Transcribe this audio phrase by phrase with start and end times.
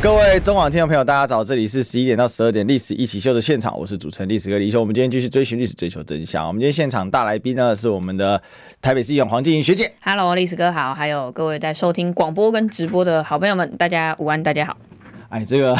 [0.00, 1.42] 各位中网听众朋友，大家早！
[1.42, 4.78] 这里是十一点到十二点《历史一起秀》的现场，我是主持人历史哥李修。
[4.78, 6.46] 我们今天继续追寻历史，追求真相。
[6.46, 8.40] 我们今天现场大来宾呢是我们的
[8.80, 9.92] 台北市议员黄静莹学姐。
[10.00, 14.76] Hello，历史哥好，还有各位在收听广播跟直播的好朋友们，大家午安，大家好。
[15.30, 15.76] 哎，这个。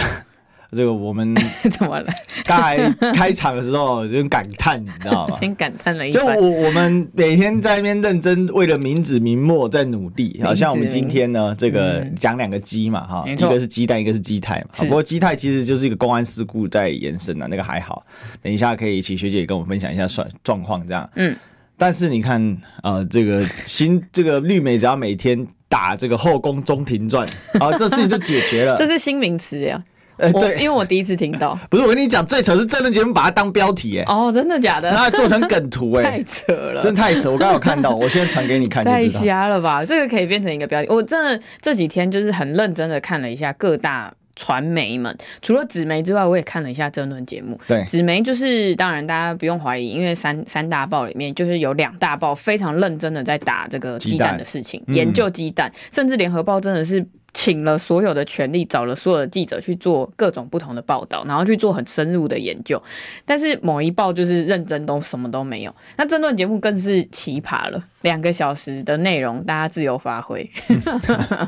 [0.70, 1.34] 这个我们
[1.70, 2.12] 怎么了？
[2.44, 5.36] 刚才开场的时候有点感叹，你知道吗？
[5.40, 6.20] 先感叹了一下。
[6.20, 14.66] 就我我们每天在那边认真为了名子名末在努力，好像我们今天呢，这个讲两个鸡嘛，哈、嗯，一个是鸡蛋，一个是鸡泰嘛。
[14.72, 18.04] 好，不过鸡泰其实就是一个公安事故在延伸的，那个还好。
[18.42, 21.08] 等一下可以请学姐跟我们分享一下状状况，这样。
[21.14, 21.34] 嗯。
[21.80, 22.42] 但是你看
[22.82, 27.26] 啊、呃，这个新 这个绿美只要每天打这个后宫中庭传，
[27.60, 28.76] 啊，这事情就解决了。
[28.78, 29.82] 这是新名词呀。
[30.18, 34.90] 呃，对，因为我第一次听到，不是我跟你讲，最扯是政论节目把它当标题，哎，哦，真的假的？
[34.90, 37.30] 然后做成梗图，哎，太扯了，真的太扯！
[37.30, 39.84] 我刚好看到，我现在传给你看就知道，太瞎了吧？
[39.84, 40.88] 这个可以变成一个标题。
[40.90, 47.58] 我真的这几天就是很认真的看了一下各大传媒们，除了纸媒之外，我也看了一下争论节目。
[47.68, 57.06] 对，纸媒就是当然大家不用怀疑，因为三三大报里面就是有两大报非常认真的在打这个鸡蛋的事情，嗯、研究鸡蛋，甚至联合报真的是。
[57.40, 62.82] 请了所有的权力，找了所有的记者去做各种不同的报道，然后去做很深入的研究。
[63.24, 65.72] 但是某一报就是认真都什么都没有。
[65.96, 70.50] 那这段节目更是奇葩了，两个小时的内容，大家自由发挥，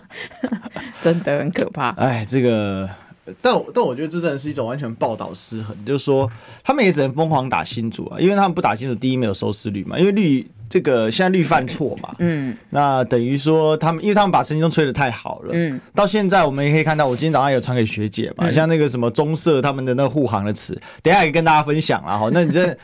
[1.03, 1.89] 真的很可怕。
[1.97, 2.89] 哎，这个。
[3.41, 6.31] 但但我觉得这真的是一种完全报道失衡，就是说
[6.63, 22.77] 他们也只能疯狂打新主啊，因为他们不打新主，第一没有收视率嘛，因为绿这个现在绿犯错嘛，嗯，那等于说他们，因为他们把陈时中吹的太好了，嗯，到现在我们也可以看到，我今天早上有传给学姐嘛，像那个什么中社他们的那个护航的词，等一下也跟大家分享啊，好，那你这。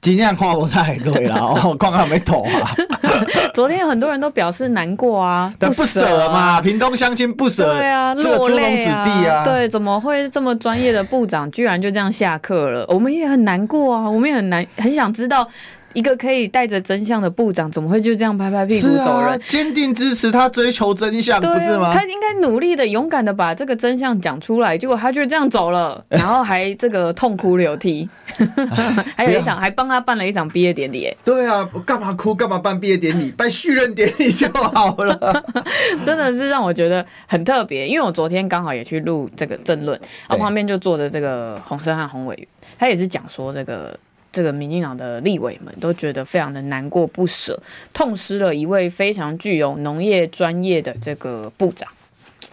[0.00, 2.70] 今天跨国菜对了，我看看没懂啊。
[3.52, 12.86] 昨天有很多人都表示难过啊，不舍嘛，屏东乡亲不舍，对啊，这个珠龙子弟啊，对，怎么会这么专业的部长居然就这样下课了？
[12.88, 15.46] 我们也很难过啊，我们也很难，很想知道。
[15.92, 19.40] 一个可以带着真相的部长，怎么会就这样拍拍屁股走人？
[19.48, 21.92] 坚、啊、定支持他追求真相，不是吗？
[21.92, 28.08] 他应该努力的、勇敢的把这个真相讲出来，结果他就这样走了， 然后还这个痛哭流涕，
[29.16, 31.12] 还有一场还帮他办了一场毕业典礼。
[31.24, 32.34] 对啊，我干嘛哭？
[32.34, 33.30] 干嘛办毕业典礼？
[33.32, 35.44] 办续任典礼就好了。
[36.04, 42.46] 真的是让我觉得很特别，因为我昨天刚好也去录这个政论，然后旁边就坐着这个洪申翰洪委员，
[42.78, 43.98] 他也是讲说这个。
[44.32, 47.60] 这个民进党的立委们都觉得非常的难过不舍，
[47.92, 51.88] 痛失了一位非常具有农业专业的这个部长。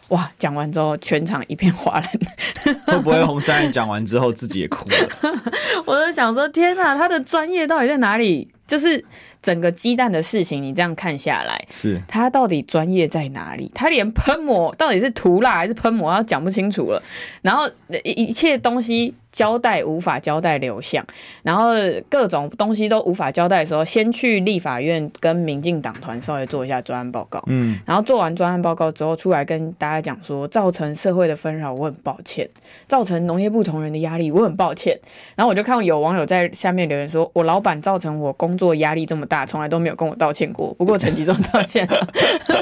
[0.09, 2.75] 哇，讲完之后全场一片哗然。
[2.87, 5.43] 会不会洪申翰讲完之后自己也哭了？
[5.85, 8.47] 我就想说，天哪，他的专业到底在哪里？
[8.65, 9.03] 就是
[9.41, 13.71] 整个鸡蛋的事情，你这样看下来，是他到底专业在哪里？
[13.75, 17.03] 他连喷抹到底是涂蜡还是喷抹，要讲不清楚了。
[17.41, 17.69] 然后
[18.03, 19.13] 一一切东西。
[19.37, 21.05] 交代无法交代流向，
[21.43, 21.73] 然后
[22.09, 32.47] 各种东西都无法交代的时候，先去立法院跟民进党团稍微做一下专案报告，嗯，然后做完专案报告之后，出来跟大家讲说，造成社会的纷扰，我很抱歉；
[32.87, 34.99] 造成农业部同仁的压力，我很抱歉。
[35.35, 40.73] 然后我就看有网友在下面留言说，我老板造成我工作压力这么大，从来都没有跟我道歉过。
[40.73, 42.07] 不过陈吉仲道歉了，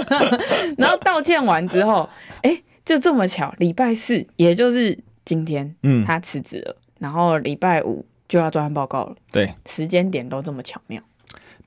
[0.78, 2.09] 然后道歉完之后，
[2.42, 5.00] 哎，就这么巧，礼拜四，也就是。
[5.25, 9.16] 今天，嗯，他辞职了，然后礼拜五就要专案报告了。
[9.31, 11.02] 对，时间点都这么巧妙。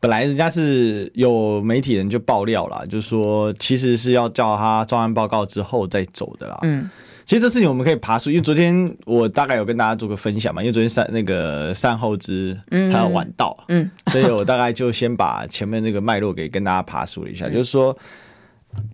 [0.00, 6.56] 本来人家是有媒体人就爆料了，就说其实是要叫他专案报告之后再走的啦。
[6.62, 6.88] 嗯，
[7.24, 17.96] 其实这事情我们可以爬梳，因为昨天我大概有跟大家做个分享嘛，因为昨天善那个善后之他要晚到，嗯，所以我大概就先把前面那个脉络给跟大家爬梳了一下， 嗯、就是说。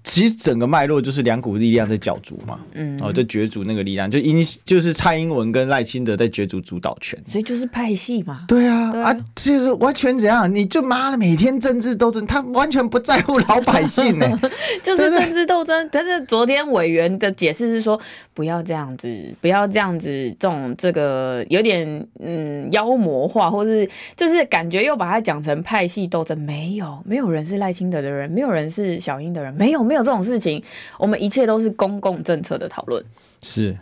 [0.02, 8.44] 其实整个脉络就是两股力量在角逐嘛，嗯，哦，就角逐那个力量，就英就是蔡英文跟赖清德在角逐主导权，所以就是派系嘛。
[8.46, 10.52] 对啊，对啊，啊，就是完全怎样？
[10.54, 14.40] 你就妈的每天政治斗争，他完全不在乎老百姓呢，
[14.84, 15.88] 就是政治斗争。
[15.90, 17.98] 但是昨天委员的解释是说，
[18.34, 19.08] 不要这样子，
[19.40, 20.08] 不要这样子，
[20.38, 26.38] 这种这个有点嗯妖魔化，或是就是感觉又把它讲成派系斗争。
[26.38, 30.62] 没有，没有人是赖清德的人，没有人是小英的人，没有没有这种事情，
[30.98, 33.02] 我们一切都是公共政策的讨论。
[33.42, 33.76] 是，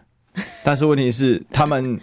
[0.65, 2.01] 但是问题是他们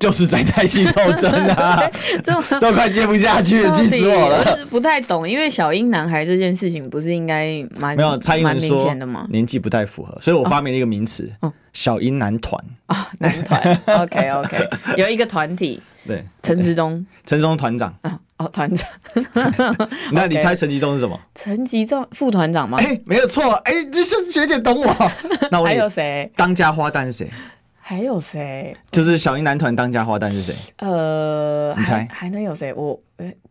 [0.00, 1.82] 就是在在戏斗争啊，
[2.24, 4.64] 这都快接不下去了，气死我了！
[4.70, 9.26] 不太懂，因为小英男孩这件事情不是应该蛮没有蔡英文说的吗？
[9.28, 17.94] 年纪不太符合，所以我发明了一个名词，哦、小英男团啊，男团，OK OK，有一个团体， 对，陈时中，陈时中团长，
[18.44, 18.88] 哦，团长，
[20.12, 21.18] 那你猜陈吉仲是什么？
[21.34, 22.78] 陈吉仲副团长吗？
[22.80, 25.10] 哎，没有错，哎，这是学姐懂我。
[25.50, 26.30] 那我还有谁？
[26.36, 27.30] 当家花旦是谁？
[27.84, 28.74] 还有谁？
[28.90, 30.54] 就是小英男团当家花旦是谁？
[30.78, 32.72] 呃，你猜还能有谁？
[32.74, 32.98] 我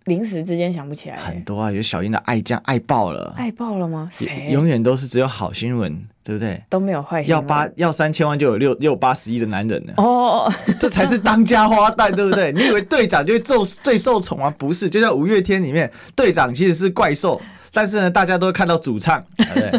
[0.05, 1.17] 临时之间想不起来。
[1.17, 4.07] 很多啊，有小英的爱将爱爆了，爱爆了吗？
[4.11, 4.49] 谁？
[4.51, 6.61] 永远都是只有好新闻，对不对？
[6.69, 7.21] 都没有坏。
[7.23, 9.93] 要八要三千万就有六六八十亿的男人呢。
[9.97, 12.51] 哦， 这才是当家花旦，对不对？
[12.53, 14.53] 你以为队长就会最最受宠吗？
[14.57, 17.41] 不是，就像五月天里面，队长其实是怪兽。
[17.73, 19.71] 但是呢，大家都会看到主唱，对不对？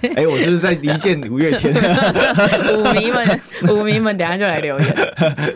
[0.16, 1.74] 哎、欸，我是不是在离间五月天？
[2.74, 3.40] 五迷们，
[3.70, 4.96] 五迷们，等下就来留言。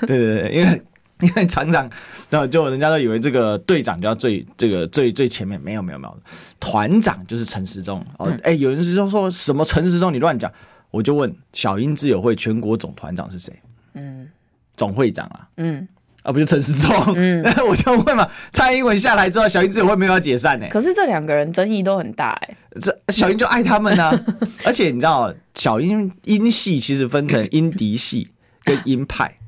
[0.06, 0.82] 对对对，因为
[1.26, 1.88] 因为厂长，
[2.28, 6.18] 然后就人家都以为这个队长就要最这个最最前面，没有没有没有，
[6.58, 8.04] 团长就是陈时中。
[8.18, 10.52] 哦，哎、欸，有人就说说什么陈时中，你乱讲，
[10.90, 13.52] 我就问小英自由会全国总团长是谁？
[13.94, 14.28] 嗯，
[14.76, 15.48] 总会长啊。
[15.56, 15.86] 嗯。
[16.22, 16.88] 啊，不就陈时中？
[17.16, 20.68] 嗯，我就问嘛，蔡英文下来之后，小英自由会没有要解散呢？
[20.70, 22.56] 可是这两个人争议都很大哎。
[22.80, 24.16] 这小英就爱他们啊，
[24.64, 28.30] 而且你知道，小英英系其实分成英敌系
[28.62, 29.41] 跟英派哦，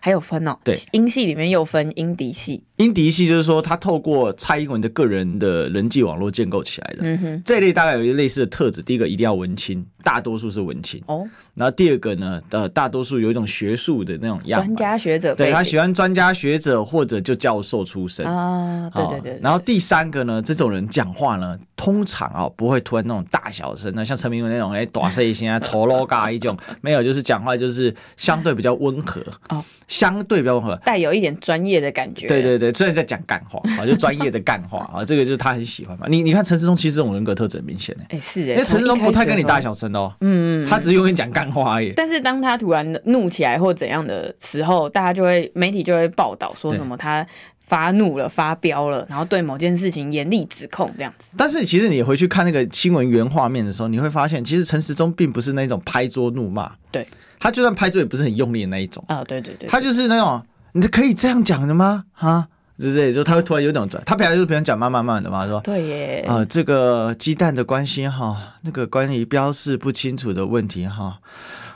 [0.00, 0.58] 还有分哦。
[0.64, 2.64] 对，音系里面又分音笛系。
[2.80, 7.00] 英迪系就是说，他透过蔡英文的个人的人际网络建构起来的。
[7.02, 8.80] 嗯哼，这一类大概有一个类似的特质。
[8.80, 11.28] 第一个一定要文青，大多数是文青哦。
[11.54, 15.34] 然后第二个呢，呃，大多数有一种学术的那种样，专家学者。
[15.34, 18.88] 对，他喜欢专家学者或者就教授出身啊。
[18.94, 19.38] 对对对。
[19.42, 32.26] 然后第三个呢，这种人讲话呢，通常啊不会突然那种大小声，那像陈明文那种哎，大声一些啊，丑陋嘎一种，没有，就是讲话就是相对比较温和哦，相对比较温和，带有一点专业的感觉。
[32.26, 32.69] 对对对。
[32.72, 36.06] 虽然在讲干话 啊，就专业的干话 啊，这个就是他很喜欢嘛。
[36.08, 41.92] 你你看陈时中其实这种人格特质很明显哎，是哎，因为陈时中不太跟你大小声哦，嗯嗯，他只是永远讲干话而已。
[41.96, 47.26] 但是当他突然怒起来或怎样的时候，大家就会媒体就会报道说什么他
[47.60, 51.32] 发怒了、发飙了，然后对某件事情严厉指控这样子。
[51.36, 57.06] 但是其实你回去看那个新闻原画面的时候，你会发现其实陈时中并不是那种拍桌怒骂，对，
[57.38, 62.04] 他就算拍桌也不是很用力的那一种啊，对对对，他就是那种你可以这样讲的吗？
[62.12, 62.48] 哈。
[62.88, 71.18] 是这，就他会突然有点转，他平常就是平常讲慢慢慢的嘛，说对耶，啊、呃，这个鸡蛋的关系哈，那个关于标示不清楚的问题哈，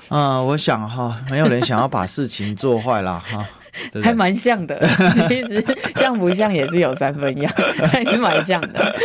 [0.09, 3.45] 啊、呃，我想哈，没有人想要把事情做坏了哈，
[3.93, 4.03] 对对？
[4.03, 4.81] 还蛮像的，
[5.29, 5.65] 其实
[5.97, 7.53] 像不像也是有三分样，
[7.91, 8.97] 还是蛮像的。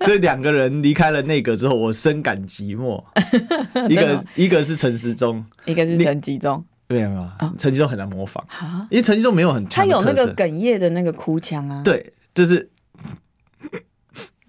[0.00, 3.02] 这两个人离开了内阁之后，我深感寂寞，
[3.88, 6.38] 一个一个是陈时中，一个是陈吉
[6.88, 6.98] 仲。
[6.98, 8.44] 对啊，陈吉仲很难模仿，
[8.90, 11.82] 因为陈吉仲没有很强，他有那个哽咽的那个哭腔啊。
[11.82, 12.68] 对，就是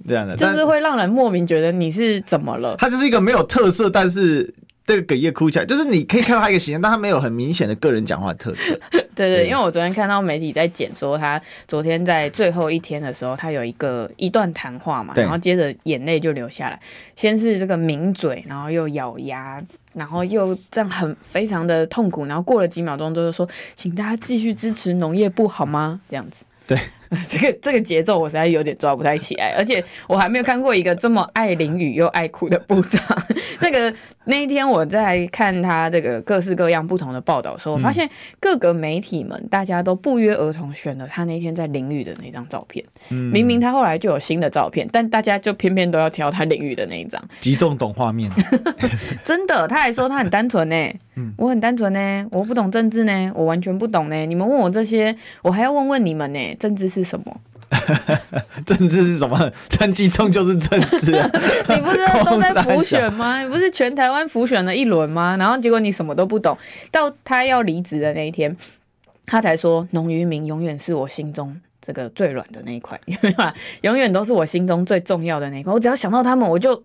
[0.07, 2.75] 这样的，就是会让人莫名觉得你是怎么了。
[2.77, 4.53] 他就是一个没有特色，但是。
[4.87, 8.73] 这个哽咽哭起来，就是你可以看到他一个形象，但他没有很明显的个人讲话特色。
[9.13, 16.79] 对，对对，因为我昨天看到媒体在剪，说他昨天在最后一天的时候，他有一个一段谈话嘛，然后接着眼泪就流下来，
[17.17, 19.61] 先是这个抿嘴，然后又咬牙，
[19.93, 23.45] 然后又这样很非常的痛苦，然后过了几秒钟，就是说，
[23.75, 25.99] 请大家继续支持农业部好吗？
[26.07, 26.45] 这样子。
[26.65, 26.79] 对。
[27.29, 33.01] 这个这个节奏我实在有点抓不太起来，而且我还没有看过一个这么爱淋雨又爱哭的部长。
[33.61, 33.93] 那个
[34.25, 42.83] 那一天我在看他这个各式各样不同的报道的时候，我发现各个媒体们大家都不约而同选了他那天在淋雨的那张照片。
[43.09, 47.21] 明明他后来就有新的照片，但大家就偏偏都要挑他淋雨的那一张。
[47.39, 48.29] 集中懂画面，
[49.23, 50.75] 真的，他还说他很单纯呢。
[51.35, 54.25] 我很单纯呢，我不懂政治呢，我完全不懂呢。
[54.27, 57.41] 你们问我这些，我还要问问你们呢，政治是什么？
[58.65, 59.51] 政治是什么？
[59.69, 61.29] 政绩 中就是政治啊！
[61.67, 63.41] 你不是都在浮选吗？
[63.41, 65.35] 你不是全台湾浮选了一轮吗？
[65.37, 66.57] 然后结果你什么都不懂，
[66.91, 68.55] 到他要离职的那一天，
[69.25, 72.99] 他才说农渔民永远是我心中这个最软的那一块，
[73.81, 75.73] 永远都是我心中最重要的那一块。
[75.73, 76.81] 我只要想到他们，我就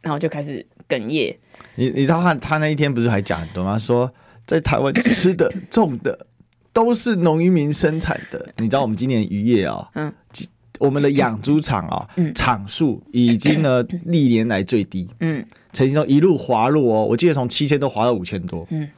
[0.00, 1.36] 然后就开始哽咽。
[1.74, 3.78] 你你知道他他那一天不是还讲很多吗？
[3.78, 4.10] 说
[4.46, 6.26] 在台湾吃的种的。
[6.72, 10.12] 都是农渔民生产的，你知道我们今年渔业啊，嗯，
[10.78, 18.88] 我们的养猪场啊，嗯，场数已经呢历年来最低，嗯，曾经说一路滑落哦，我记得从七千多滑到五千多，嗯，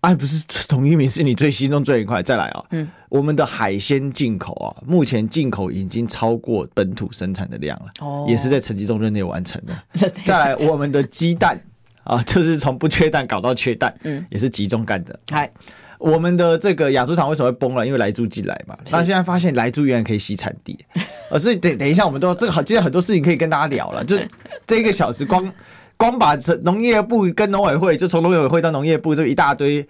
[0.00, 11.58] 哎，不是农渔民是你最心中最愉快，再来啊，嗯，我们的海鲜进口啊，目前进口已经超过本土生产的量了，哦，也是在陈吉中任内完成的， 再来我们的鸡蛋
[12.02, 15.48] 啊，就是从不缺蛋搞到缺蛋，嗯，也是集中干的，嗨。
[16.02, 17.86] 我们的这个养猪场为什么会崩了？
[17.86, 18.76] 因为莱猪进来嘛。
[18.90, 20.78] 那现在发现莱猪原来可以洗产地，
[21.30, 24.04] 而是等等一下，我们都这个好，今天很多事情可以跟大家聊了。
[24.04, 24.18] 就
[24.66, 25.42] 这一个小时光，
[25.96, 29.86] 光光把这农业部跟农委会，就从农委会到农业部，这一大堆。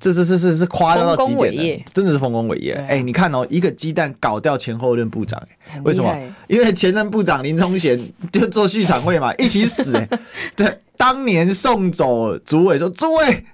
[0.00, 2.72] 这是是是是夸张到极点的，真的是丰功伟业。
[2.72, 5.40] 哎、欸，你看哦，一个鸡蛋搞掉前后任部长，
[5.84, 6.12] 为什么？
[6.48, 7.96] 因为前任部长林冲贤
[8.32, 9.96] 就做续产会嘛，一起死。
[9.96, 10.08] 哎，
[10.56, 13.44] 对，当年送走主委说：“主委，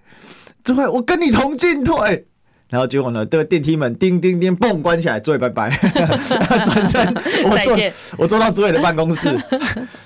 [0.75, 2.27] 我跟你同进退。”
[2.69, 5.71] 然后结果呢，这个电梯门叮叮叮，嘣，关起来，主委拜拜，
[6.65, 7.77] 转身我坐
[8.19, 9.35] 我坐到主委的办公室，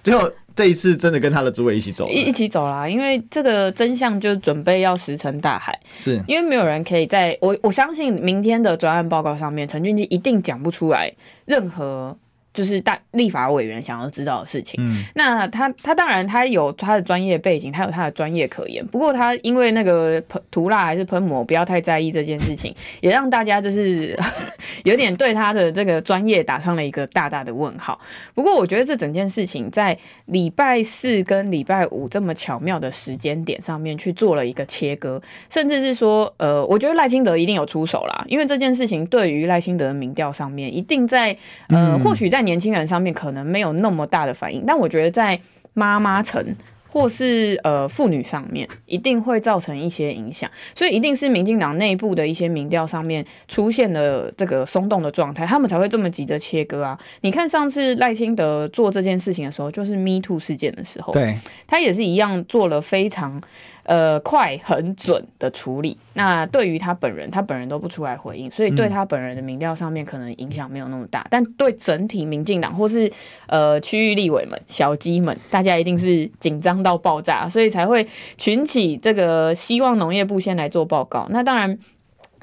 [0.05, 0.31] 最后。
[0.55, 11.11] 这一次真的跟他的主委一起走，一一起走啦，因为这个真相就准备要石沉大海，是因为没有人可以在我我相信明天的专案报告上面，陈俊基一定讲不出来
[11.47, 12.15] 任何。
[12.55, 14.79] 就是大立法委员想要知道的事情。
[14.85, 18.87] 嗯，那他他当然他有他的专业背景，他有他的专业可言。
[18.87, 24.15] 不过他因为那个喷涂蜡还是喷膜，不要太在意这件事情，也让大家就是
[24.85, 27.99] 有点对他的这个专业打上了一个大大的问号。
[28.35, 35.19] 不过我觉得这整件事情在礼拜四跟礼拜五这么巧妙的时间点上面去做了一个切割，
[35.49, 41.35] 甚至是说，呃，我觉得赖清德一定有出手啦，因为这件事情对于赖清德的民调上面一定在
[41.69, 42.42] 呃，或许在。
[42.43, 45.41] 年轻人上面可能没有那么大的反应，但我觉得在
[45.73, 46.45] 妈妈层
[46.91, 56.99] 或是呃妇女上面一定会造成一些影响，所以一定是民进党内部的一些民调上面出现了这个松动的状态，他们才会这么急着切割啊！
[57.23, 63.41] 你看上次赖清德做这件事情的时候，就是 Me Too 事件的时候，对，他也是一样做了非常。
[63.85, 65.99] 呃，快很准的处理。
[66.15, 71.27] 那对于他本人，他本人都不出来回应，所以对他本人的民调上面可能影响没有那么大。
[71.31, 73.11] 但对整体民进党或是
[73.47, 81.27] 呃区域立委们、小鸡们，大家一定是紧张到爆炸，所以才会群起这个希望农业部先来做报告。
[81.31, 81.77] 那当然，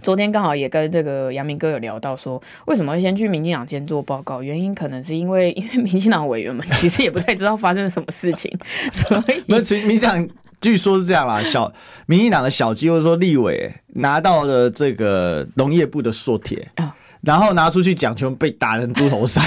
[0.01, 4.41] 昨天刚好也跟这个阳明哥有聊到说，为什么会先去民进党先做报告？
[4.43, 8.51] 原因可能是因为因为民进党委员们其实也不太知道发生了什么事情，
[8.91, 9.41] 所以
[9.85, 10.27] 民进党。
[10.61, 11.71] 据说是这样啦， 小
[12.05, 16.67] 民进党的小鸡或者说立委拿到了这个农业部的说帖，
[17.21, 19.43] 然后拿出去讲，全被打成猪头山。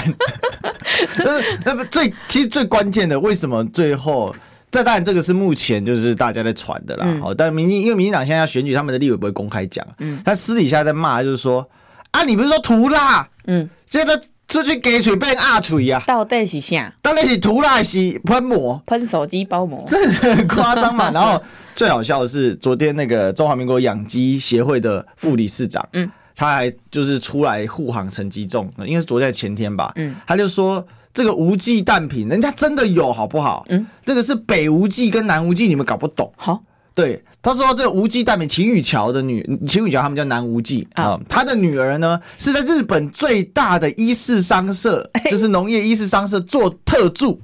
[1.17, 4.35] 那那么最其实最关键的，为什么最后？
[4.71, 7.07] 这当然这个是目前就是大家在传的啦。
[7.21, 11.69] 好，但民进因为民进党现在要选举，他们的立委不会公开讲，嗯，他私底下在骂，就是说
[12.11, 14.19] 啊，你不是说涂啦，嗯，现在。
[14.53, 16.03] 出去给水变阿锤啊？
[16.05, 16.93] 到底是啥？
[17.01, 18.79] 到底是涂蜡还是喷膜？
[18.85, 19.83] 喷手机包膜？
[19.87, 21.09] 真的很夸张嘛？
[21.11, 21.41] 然后
[21.73, 33.65] 最好笑的是，昨天那个中华民国养鸡协会的副理事长，嗯，他还就是出来护航陈吉仲，因为是昨天前天吧，嗯，他就说这个无忌蛋品，人家真的有好不好？
[33.69, 36.31] 嗯，这个是北无忌跟南无忌，你们搞不懂。
[36.37, 36.61] 好。
[36.95, 47.41] 对，他说这个无忌代表秦宇桥的女，秦宇桥他们叫南无忌啊，他的女儿呢是在日本最大的伊势商社，就是农业伊势商社做特助，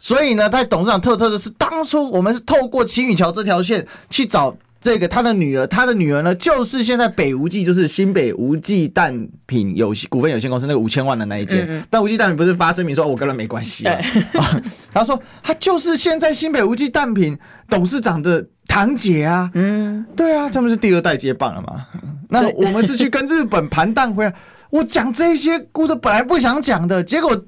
[0.00, 13.96] 所以呢，他董事长特特的是当初我们是透过秦宇桥这条线去找这个他的女儿，他的女儿呢就是现在北无忌，就是新北无忌蛋品有股份有限公司那个五千万的那一间，但无忌蛋品不是发声明说我跟他没关系啊，
[14.92, 17.38] 他说他就是现在新北无忌蛋品
[17.70, 18.44] 董事长的。
[18.68, 21.84] 堂姐啊，嗯，对啊，他们是第二代接棒了嘛。
[22.28, 24.32] 那我们是去跟日本盘蛋回来，
[24.70, 27.44] 我讲这些故事本来不想讲的，结果。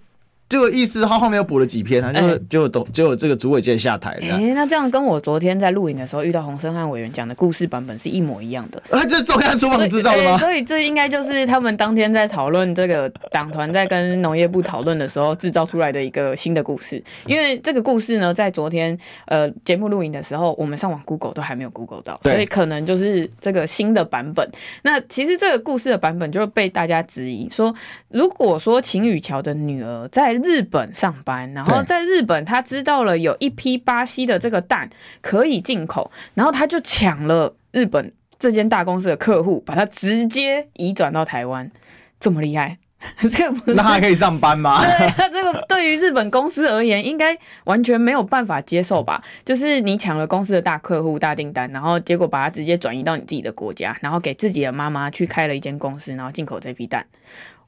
[0.51, 4.35] 这个意思，他后面又补了几篇，他就就懂，结果这个主委直接下台了。
[4.35, 8.83] 哎，那这样跟我昨天在录影的时候遇到洪申汉委员讲的故事版本是一模一样的。
[8.91, 10.37] 啊， 这中央厨房制造的吗？
[10.39, 17.01] 所以这应该就是他们当天在讨论这个党团在跟农业部讨论的时候制造出来的一个新的故事。
[17.27, 24.51] 因为这个故事呢，在昨天呃节目录影的时候，我们上网 Google 都还没有 Google 到，所以可能就是这个新的版本。
[24.83, 27.73] 那其实这个故事的版本就被大家质疑说，
[28.11, 34.91] 如果说秦宇桥的女儿在日本上班，然后在日本，她知道了有一批巴西的这个蛋
[35.21, 41.71] 可以进口，然后她就抢了日本这间大公司的客户，把它直接移转到台湾，
[42.19, 42.79] 这么厉害，
[43.31, 44.83] 这个不是那还可以上班吗？
[44.83, 49.23] 对，那这个对于日本公司而言，应该完全没有办法接受吧？
[49.45, 57.60] 就是你抢了公司的大客户、大订单，然后结果把它直接转移到你自己的国家，然后给自己的妈妈去开了一间公司，然后进口这批蛋，哇！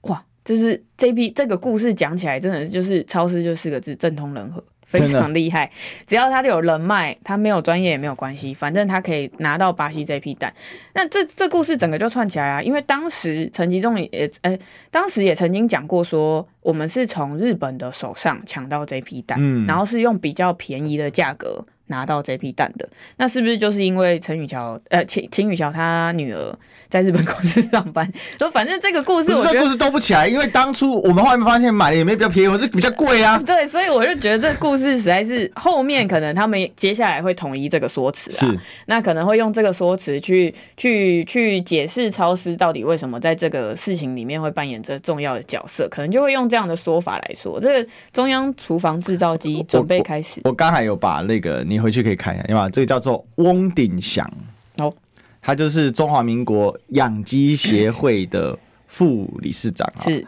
[0.45, 5.71] 就是这批这个故事讲起来，真的就是超市就四个字，政通人和，非常厉害。
[6.07, 10.53] 只要他有人脉，他没有专业也没有关系，反正他可以拿到巴西这批蛋。
[10.95, 21.65] 那这这故事整个就串起来啊，因为当时陈吉仲也呃、欸，当时也曾经讲过说，我们是从日本的手上抢到这批蛋，嗯，然后是用比较便宜的价格。
[21.93, 22.89] 拿到这批蛋的。
[23.19, 26.59] 那是不是就是因为陈宇桥呃秦秦宇桥他女儿
[26.89, 28.11] 在日本公司上班？
[28.39, 33.41] 说反正这个故事我觉得，这个故事兜不起来，因为当初我们后面发现买的也没比较便宜，我是比较贵啊。
[33.47, 50.41] 对，所以我就觉得这个故事实在是后面可能他们接下来会统一这个说辞啊，是那可能会用这个说辞去去去解释超市到底为什么在这个事情里面会扮演着重要的角色，可能就会用这样的说法来说，这个中央厨房制造机准备开始。
[50.45, 52.71] 我刚才有把那个你回去可以看一下，对吧？
[52.71, 54.31] 这个叫做翁鼎祥，
[54.79, 54.95] 哦，
[55.41, 60.05] 他就是中华民国养鸡协会的副理事长啊。
[60.05, 60.25] 是，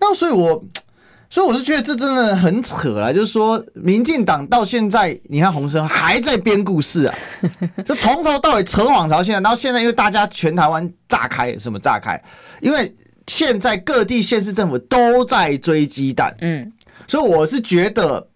[0.00, 0.62] 那所以我，
[1.30, 7.14] 所以我是觉得这真的很扯啦，就是说，民进党到现在，你看洪生还在编故事啊，
[7.84, 12.20] 这从头到尾扯谎朝现在，然后现在因为大家全台湾炸开，什么炸开？
[12.60, 12.94] 因为
[13.28, 16.72] 现在各地县市政府都在追鸡蛋，嗯，
[17.06, 18.28] 所以我是觉得。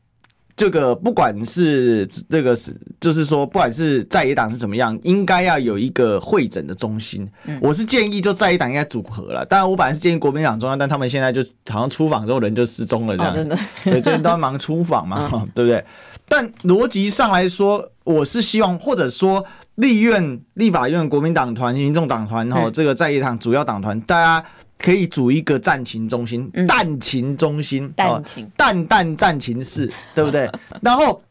[0.61, 7.27] 这个不管是这个是，就是说，不管是在野党是怎么样，应该要有一个会诊的中心。
[7.63, 9.43] 我是建议就在野党应该组合了。
[9.47, 13.35] 当然，我本来是建议国民党中央，但他们现在就好像出访之后人就失踪了这样。
[13.35, 15.83] 真的，对，最近都在忙出访嘛， 对不对？
[16.29, 19.43] 但逻辑上来说，我是希望，或者说
[19.77, 24.45] 立院、立法院、国民党团、民众党团，然后这个在野党主要党团，大家。
[24.83, 30.51] 可以组一个战情中心，蛋情中心，蛋情，蛋蛋战情室， 对不对？
[30.81, 31.23] 然后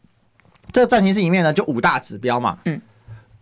[0.71, 2.79] 这个战情室里面呢，就五大指标嘛，嗯，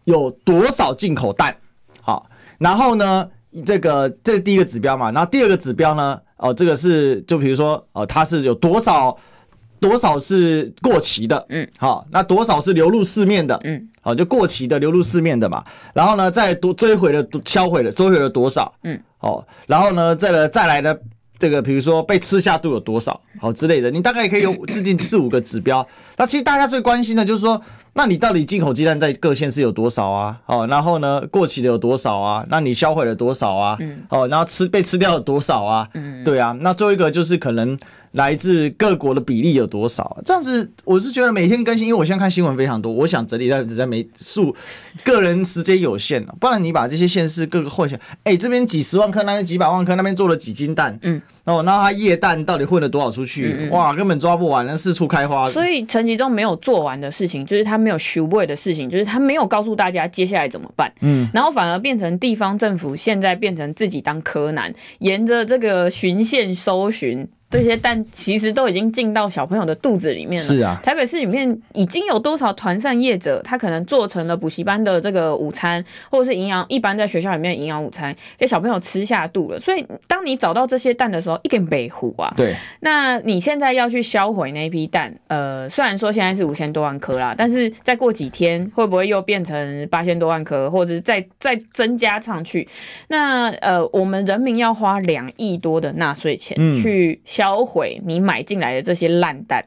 [0.06, 1.54] 有多少进口蛋？
[2.02, 2.26] 好，
[2.58, 3.30] 然后呢，
[3.66, 9.18] 这个这是第一个指标嘛，然后第二个指标呢，哦，这个是就比如说，哦，它是有多少
[9.82, 18.74] 多少是过期的，嗯，好，那多少是流入市面的，嗯，好，就过期的流入市面的嘛，然后呢，再多追回了销毁了，追回了多少？
[18.84, 18.98] 嗯。
[19.20, 21.00] 哦，然后呢，再来再来的
[21.40, 25.86] 这个，比如说被吃下肚有多少，好之类的，你大概也可以有 制定四五个指标。
[26.18, 27.62] 那其实大家最关心的就是说，
[27.94, 30.40] 那你到底进口鸡蛋在各县市有多少啊？
[30.46, 32.46] 哦，然后呢，过期的有多少啊？
[32.50, 33.78] 那你销毁了多少啊？
[34.10, 35.88] 哦，然后吃被吃掉了多少啊？
[36.24, 37.78] 对啊，那最后一个就是可能。
[38.18, 40.18] 来自各国的比例有多少？
[40.26, 44.56] 这样子，我是觉得每天更新，因为我现在看新闻非常多，我想整理，但只在没数，
[45.04, 53.56] 个人时间有限，不然你把这些县市各个混下，哎，这边几十万颗，那边几百万颗，那边做了几斤蛋，嗯，哦，那他液蛋到底混了多少出去？
[53.56, 55.48] 嗯嗯哇，根本抓不完，那四处开花。
[55.52, 67.28] 所以陈其中没有做完的事情，就是他没有修位的事情，就是他没有告诉大家接下来怎么办，嗯，然后反而变成地方政府现在变成自己当柯南，沿着这个巡线搜寻。
[67.50, 70.48] 这些蛋其实都已经进到小朋友的肚子里面了。
[70.48, 79.58] 是啊，台北市里面已经有多少团膳业者，他可能做成了补习班的这个午餐，或者是营养一般在学校里面营养午餐，给小朋友吃下肚了。
[79.58, 82.34] 所以，当你找到这些蛋的时候，一根北湖啊。
[82.36, 82.54] 对。
[82.82, 92.68] 那你现在要去销毁那批蛋，呃，虽然说现在是五千多万颗啦，但是再过几天会不会又变成八千多万颗，或者是再再增加上去？
[93.08, 97.22] 那呃，我们人民要花两亿多的纳税钱去。
[97.38, 99.64] 销毁你买进来的这些烂蛋，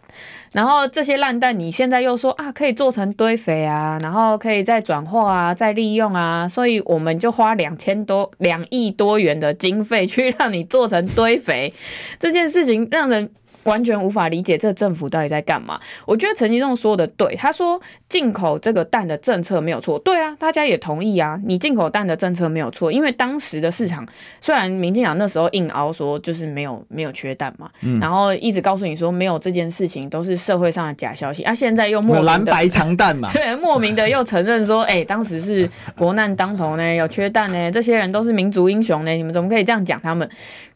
[0.53, 11.73] 然后这些烂蛋你现在又说啊，可以做成堆肥啊，然后可以再转化啊，再利用啊，所以我们就花两千多两亿多元的经费去让你做成堆肥，
[12.19, 13.31] 这件事情让人。
[13.71, 15.81] 完全无法理解这政府到底在干嘛。
[16.05, 24.07] 我觉得陈吉仲说的对，他说进口这个蛋的政策没有错，对啊，大家也同意啊，你进口蛋的政策没有错，因为当时的市场
[24.41, 40.29] 虽然民进党那时候硬凹说就是没有没有缺蛋嘛，嗯、然后一直告诉你说没有这件事情都是社会上的假消息，啊，现在又莫名的蓝白长蛋嘛， 对，莫名的又承认说，哎、欸，当时是国难当头呢，有缺蛋呢，这些人都是民族英雄呢，你们怎么可以这样讲他们？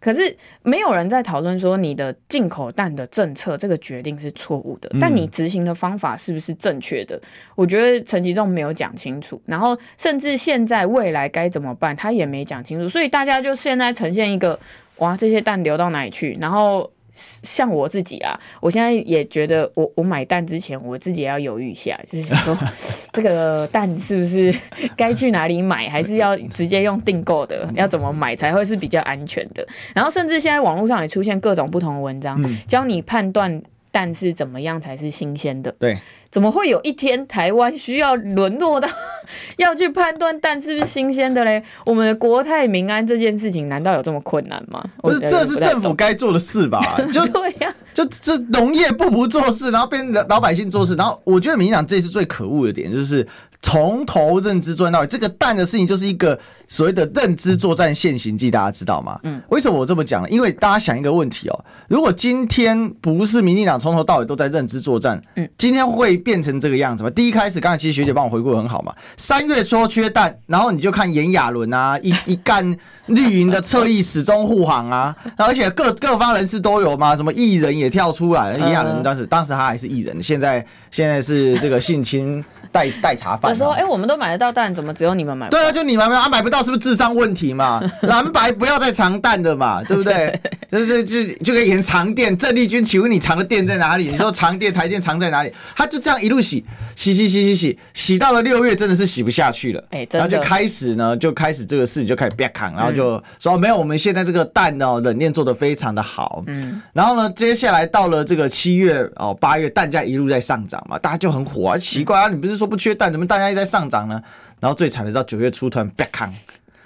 [0.05, 7.19] 可是没有人在讨论说你的进口蛋的政策这个决定是错误的，但你执行的方法是不是正确的？
[7.55, 14.61] 我觉得陈其仲没有讲清楚，然后甚至现在未来该怎么办，他也没讲清楚，所以大家就现在呈现一个
[14.99, 16.37] 哇，这些蛋流到哪里去？
[16.39, 16.91] 然后。
[17.15, 22.59] 像我自己啊，我现在也觉得我，我我买蛋之前，我自己也要犹豫一下，就是想说，
[23.13, 24.55] 这个蛋是不是
[24.97, 27.69] 该去哪里买，还是要直接用订购的？
[27.75, 29.67] 要怎么买才会是比较安全的？
[29.95, 35.73] 然后，甚至现在网络上也出现各种不同的文章，教你判断蛋是怎么样才是新鲜的。
[35.79, 35.97] 对。
[36.35, 38.89] 怎么会有一天台湾需要沦落到
[39.57, 41.63] 要去判断蛋是不是新鲜的嘞？
[41.87, 44.85] 我们的国泰民安这件事情难道有这么困难吗？
[45.01, 46.81] 不是，这是政府该做的事吧？
[47.13, 53.25] 就对呀、啊，就这农业部不做事，然后变老百姓做事，然后我觉得民进党这次最可恶的点就是
[53.65, 59.19] 从头认知作战到尾，这个蛋的事情就是一个所谓的认知作战现行记，大家知道吗？
[59.23, 60.29] 嗯，为什么我这么讲呢？
[60.31, 66.15] 因为大家想一个问题哦，如果今天不是民进党从头到尾都在认知作战，嗯，今天会。
[66.25, 67.11] 变成这个样子吗？
[67.11, 68.95] 第一开始，刚才其实学姐帮我回顾很好嘛。
[69.17, 72.75] 三月说缺蛋，然后你就看炎亚纶啊，一 一干
[73.07, 82.43] 绿营的侧翼始终护航啊，而且各各方人士都有嘛，什么艺人也跳出来，炎亚纶当时当时他还是艺人，现在现在是这个性侵。
[82.75, 85.61] 代代茶饭，说，哎、欸，我们都买得到蛋，怎么只有你们买不到？
[85.61, 87.81] 对啊，就你们买啊，买不到是不是智商问题嘛？
[88.03, 90.41] 蓝白不要再藏蛋的嘛，对不对？
[90.73, 94.07] 就是就就可以演藏店，郑丽君，请问你藏的店在哪里？
[94.11, 95.53] 你说藏店台电藏在哪里？
[95.77, 96.65] 他就这样一路洗
[96.97, 99.81] 洗洗洗洗洗，洗到了六月，真的是洗不下去了。
[99.91, 106.43] 哎、欸，然后就开始呢，就开始这个事情就开始别扛，然后就说、嗯、没有，我们现在这个蛋呢，冷链做的非常的好。
[106.49, 114.23] 嗯，然后呢，接下来到了这个七月哦八月，蛋价一路在上涨嘛，大家就很火啊，奇怪啊，你不是说不缺蛋，怎么大家一直在上涨呢？
[114.61, 116.33] 然后最惨的到九月初突然啪康，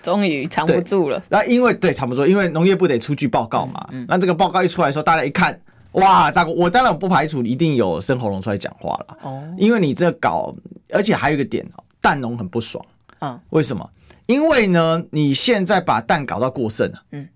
[0.02, 1.22] 终于藏不住了。
[1.28, 3.86] 那因为对藏不住，因为农业部得出具报告嘛。
[3.92, 5.60] 嗯嗯、那这个报告一出来的时候，大家一看，
[5.92, 9.16] 哇，这个我当然不排除一定有生喉咙出来讲话了。
[9.22, 10.54] 哦，因为你这搞，
[10.92, 12.84] 而且还有一个点哦，蛋农很不爽。
[13.20, 13.88] 嗯，为什么？
[14.26, 17.02] 因为呢，你现在把蛋搞到过剩了。
[17.12, 17.28] 嗯，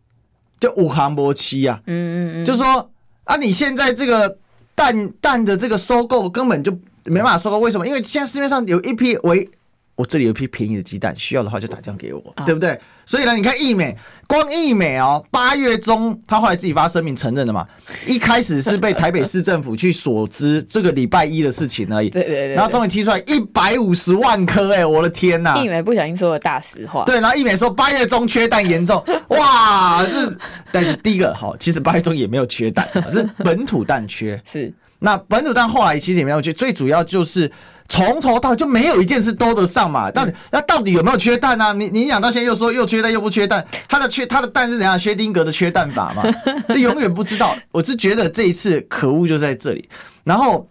[0.61, 1.81] 就五行波期啊。
[1.87, 2.91] 嗯嗯嗯，就说
[3.25, 4.37] 啊，你现在这个
[4.83, 6.77] 蛋蛋的这个收购根本就。
[7.05, 7.85] 没办法收购，为什么？
[7.85, 9.51] 因为现在市面上有一批为
[9.95, 12.79] 我这里有一批便宜的鸡蛋，需要的话就打电话给我，对不对？
[13.05, 13.95] 所以呢，你看易美，
[14.27, 17.67] 光易美哦，八月中他后来自己发声明承认的嘛，
[18.07, 25.61] 一开始是被台北市政府去所知这个礼拜一的事情而已，对对对，然后终于踢出来一百五十万颗，哎，我的天呐！
[25.63, 30.35] 义美不小心说了大实话，对，然后易美说八月中缺蛋严重， 哇，这
[30.71, 34.73] 但是第一个好，其实八月中也没有缺蛋，是本土蛋缺， 是。
[35.05, 37.51] 那本土蛋后来其实也没有缺，最主要就是
[37.89, 40.11] 从头到尾就没有一件事兜得上嘛。
[40.11, 41.73] 到底那到底有没有缺蛋呢、啊？
[41.73, 44.99] 你你讲到现在又说又缺蛋又不缺蛋，它的缺它的蛋是怎样？
[44.99, 46.23] 薛丁格的缺蛋法嘛？
[46.69, 47.57] 就永远不知道。
[47.71, 49.89] 我是觉得这一次可恶就在这里。
[50.25, 50.69] 然后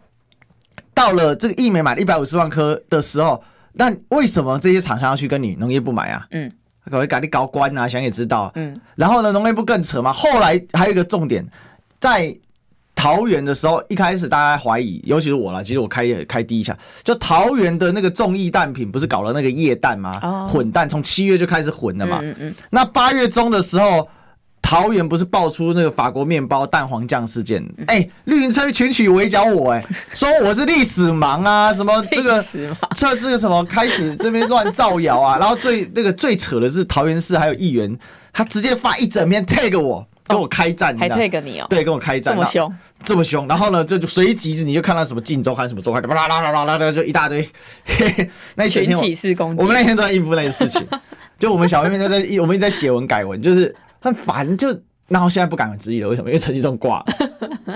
[0.94, 3.44] 到了这个义美买了一百五十万颗的时候，
[3.74, 6.26] 那为什么这些厂商要去跟你农业部买啊？
[6.32, 6.52] 嗯，
[6.90, 8.52] 可能搞你搞官啊，想也知道。
[8.56, 10.12] 嗯，然后呢，农业部更扯嘛。
[10.12, 11.46] 后来还有一个重点
[12.00, 12.36] 在。
[13.02, 15.64] 桃园的时候，一开始大家怀疑，尤其是我啦。
[15.64, 20.48] 其实我开开第一枪，就桃园的那个众议蛋品不是搞了那个液蛋吗？Oh.
[20.48, 22.20] 混蛋，从七月就开始混了嘛。
[22.22, 22.56] 嗯嗯。
[22.70, 24.08] 那八月中的时候，
[24.62, 27.66] 桃园不是爆出那个法国面包蛋黄酱事件？
[27.88, 32.46] 哎、欸，绿营车群起围剿我、欸，哎， 说我是历史盲啊，什么这个
[32.94, 35.40] 这这个什么开始这边乱造谣啊。
[35.40, 37.98] 然后最那个最扯的是桃园市还有议员，
[38.32, 40.08] 他直接发一整篇 tag 我。
[40.28, 41.68] 跟我开战，还退给你哦？
[41.70, 43.48] 对，跟我开战，这么凶，这么凶。
[43.48, 47.48] 然后呢，这就随即你就看到什么镜周刊什么周刊，啦啦啦啦啦啦，就一大堆。
[48.56, 50.86] 那一整天我我们那天都在应付那些事情，
[51.38, 54.58] 就我们小妹妹都在，我们一直在写文改文，就是很烦。
[54.58, 54.68] 就
[55.08, 56.30] 然后现在不敢质疑了，为什么？
[56.30, 57.06] 因为陈绩仲挂了。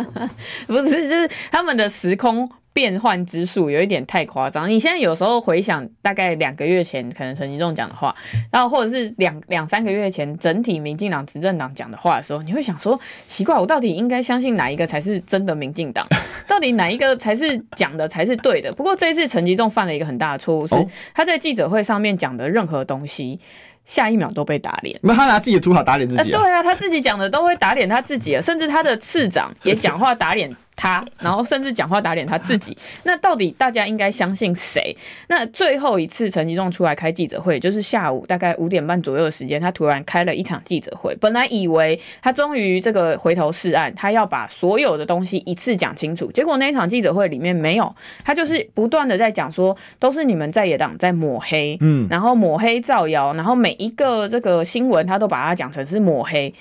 [0.68, 2.50] 不是，就是他们的时空。
[2.76, 4.70] 变换之术有一点太夸张。
[4.70, 8.14] 你现在有时候回想，大概两个月前可能陈吉仲讲的话，
[8.52, 16.06] 然后或者是两两三个月前整体民进党执政党讲的话的时候，你会想说， 奇怪，我到底应该相信哪一个才是真的民进党？
[16.50, 18.70] 到底哪一个才是讲的才是对的？
[18.74, 20.76] 不过这一次陈吉仲犯了一个很大的错误，是
[21.14, 23.40] 他在记者会上面讲的任何东西，
[23.86, 25.00] 下一秒都被打脸。
[25.02, 26.30] 那他拿自己的图卡打脸自己？
[26.30, 30.54] 对啊，他自己讲的都会打脸他自己，啊甚至他的次长也讲话打脸。
[30.76, 34.96] 他，然后甚至讲话打脸他自己，那到底大家应该相信谁？
[35.28, 41.16] 那最后一次陈吉仲出来开记者会，就是下午大概五点半左右的时间，他突然开了一场记者会。
[41.16, 56.54] 本来以为他终于这个回头是岸，他要把所有的东西一次讲清楚，结果那一场记者会里面没有，他就是不断的在讲说，都是你们在野党在抹黑，嗯，然后抹黑造谣，然后每一个这个新闻他都把它讲成是抹黑。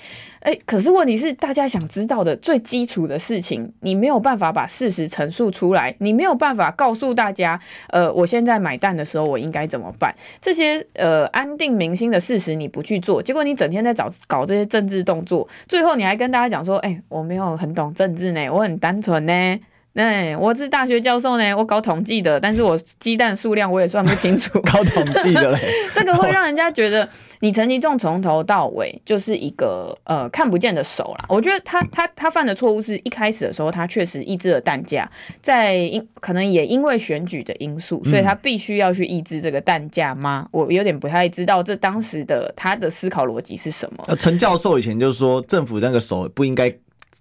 [0.45, 10.13] 哎、可是问题是，大家想知道的最基础的事情，你没有办法把事实陈述出来，你没有办法告诉大家，呃，我现在买蛋的时候我应该怎么办？
[10.39, 19.59] 这些呃安定民心的事实你不去做，结果你整天在找搞这些政治动作，最后你还跟大家讲说，哎、我没有很懂政治呢，我很单纯呢。
[19.95, 24.59] 对，我是大学教授呢，我搞统计的，但是我鸡蛋数量我也算不清楚。
[24.69, 25.59] 搞统计的嘞，
[25.95, 27.07] 这个会让人家觉得
[27.39, 31.25] 你陈吉仲从头到尾就是一个呃看不见的手啦。
[31.29, 35.09] 我觉得他他他犯的错误是一开始的时候他确实抑制了蛋价，
[35.41, 40.45] 在因可能也因为选举的因素，所以他必须要去抑制这个蛋价吗？
[40.51, 44.15] 我有点不太知道这当时的他的思考逻辑是什么。
[44.17, 46.75] 陈教授以前就是说政府那个手不应该。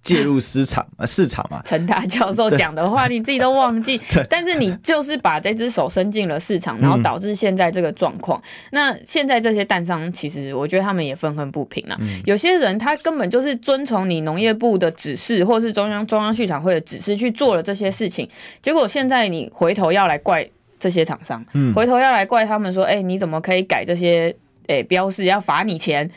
[0.05, 1.63] 介入市场啊，市场嘛。
[1.67, 4.01] 陈大教授讲的话，你自己都忘记。
[4.31, 8.39] 但是你就是把这只手伸进了市场，然后导致现在这个状况。
[8.39, 11.97] 嗯、那现在这些蛋商，其实我觉得他们也愤恨不平啊。
[12.01, 18.29] 嗯、有些人他根本就是遵从你农业部的指示，或是中央中央畜产会的指示去做了这些事情，
[18.63, 20.47] 结果现在你回头要来怪
[20.79, 24.37] 这些厂商，嗯、回头要来怪他们说，哎、欸，你怎么可以改这些？
[24.67, 26.11] 哎、欸，标示要罚你钱。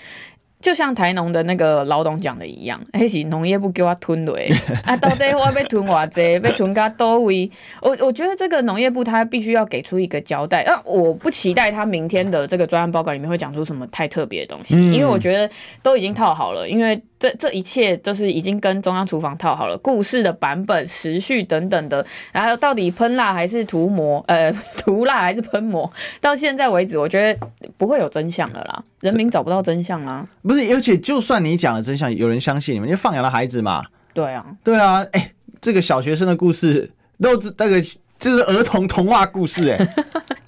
[0.59, 4.33] 就像台农的那个老董讲的一样， 那是农业部给我吞的
[4.83, 7.49] 啊，到底我要被吞偌济，被吞到多位？
[7.81, 10.63] 我我觉得这个农业部他必须要给出一个交代。
[10.65, 15.49] 那我不期待他明天的这个专案报告里面会讲出什么太特别的东西，嗯、因为我觉得
[15.81, 17.01] 都已经套好了，因为。
[17.19, 24.23] 这这一切都是已经跟中央厨房套好了故事的版本、时序等等的，然后到底喷蜡还是涂抹？
[24.27, 25.91] 呃， 涂蜡还是喷抹？
[26.21, 30.23] 到现在为止，我觉得不会有真相了啦，人民找不到真相啦。
[30.47, 33.85] 不是，而且就算你讲了真相，有人相信你们，因为放养了孩子嘛。
[34.13, 36.89] 对啊，对啊，哎、欸，这个小学生的故事，
[37.21, 37.81] 都是那个
[38.17, 39.93] 就是儿童童话故事、欸， 哎，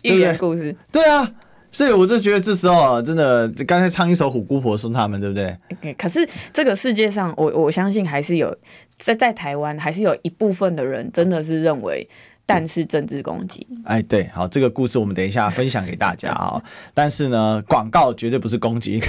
[0.04, 1.30] 寓言故事，对啊。
[1.72, 8.58] 所以我就觉得这时候啊，真的刚才唱一首《虎姑婆》送他们，对不对？Okay, 可是这个世界上，我我相信还是有
[8.98, 12.10] 在在台湾，还是有一部分的人真的是认为
[12.50, 13.68] 蛋是政治攻击。
[13.86, 16.60] 哎，对，好，这个故事我们等一下分享给大家啊。
[16.96, 19.00] 但是呢，广告绝对不是攻击，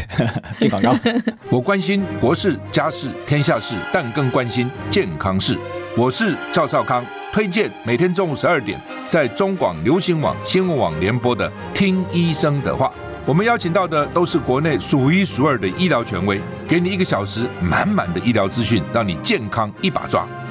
[0.60, 0.94] 进广告。
[1.48, 5.56] 我关心国事、家事、天下事，但更关心健康事。
[5.96, 7.02] 我是赵少康。
[7.32, 12.88] 推荐每天中午十二点在中广流行网新闻网联播的《听医生的话》，
[13.24, 20.26] 我们邀请到的都是国内数一数二的医疗权威，给你一个小时满满的医疗资讯，让你健康一把抓。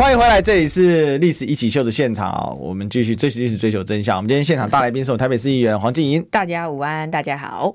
[0.00, 2.48] 欢迎回来，这里是《历史一起秀》的现场啊！
[2.58, 4.16] 我们继续追寻历史，追求真相。
[4.16, 6.26] 我们今天现场大来宾是我们台北市议员黄静莹。
[6.30, 7.74] 大家午安，大家好。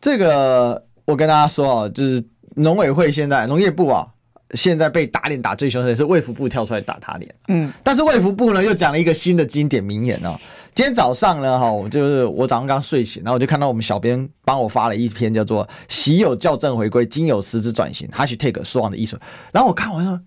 [0.00, 4.08] 这个我跟大家说啊，就是农委会现在农业部啊。
[4.54, 10.34] 现在被打脸打最凶的是卫福部跳出来打他脸，嗯，但是卫福部呢又讲了一个新的经典名言哦。
[10.74, 19.18] 今天早上呢，哈，我就是我早上刚睡醒，然后我就看到我们小编帮我发了一篇叫做《喜有校正回归，今有实质转型》，#hashtag 说谎的艺术。
[19.52, 20.18] 然后我看完说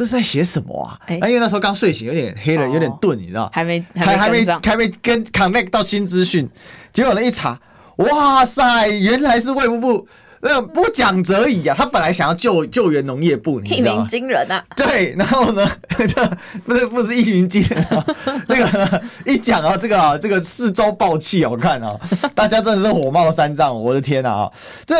[0.00, 0.98] 这是在写什么啊？
[1.08, 3.50] 哎，因为那时候刚睡醒，有点黑了，有点钝，你知道？
[3.52, 6.48] 还没还还没还没跟 connect 到新资讯，
[6.90, 7.60] 结果呢一查，
[7.96, 10.08] 哇塞，原来是卫福部。
[10.40, 11.74] 那不讲则已啊！
[11.76, 13.96] 他本来想要救救援农业部，你知道吗？
[13.96, 14.64] 一鸣惊人啊！
[14.74, 15.70] 对，然后呢，
[16.08, 16.30] 这
[16.64, 18.02] 不是不是一鸣惊人啊！
[18.48, 21.50] 这个呢一讲啊，这个啊，这个四周爆气啊！
[21.50, 21.94] 我看啊，
[22.34, 23.78] 大家真的是火冒三丈！
[23.78, 24.50] 我的天啊！
[24.86, 24.96] 这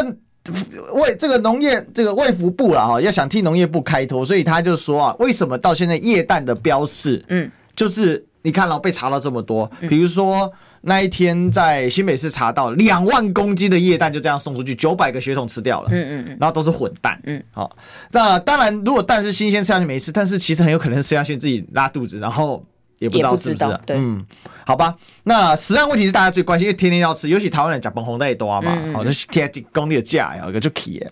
[0.93, 10.53] 为这个农业这个卫福部了哈，要想替农业部开脱，所以他就说啊，为什么到现在液氮的标示，嗯，就是你看了被查到这么多，比如说。
[10.83, 17.77] 那一天在新北市查到两万公斤的液氮就这样送出去，九百个血桶吃掉了，嗯嗯嗯，然后都是混蛋，嗯，好，
[18.13, 22.65] 那当然如果蛋是新鲜吃下去没事，但是其实很有可能吃下去自己拉肚子，然后
[23.01, 24.25] 也不知道是不是，啊，对，嗯，
[24.67, 31.11] 好吧，那食安问题是大家最关心，因为天天要吃，尤其台湾人讲崩红带多嘛，好，那天几公里的价呀，一个就起耶，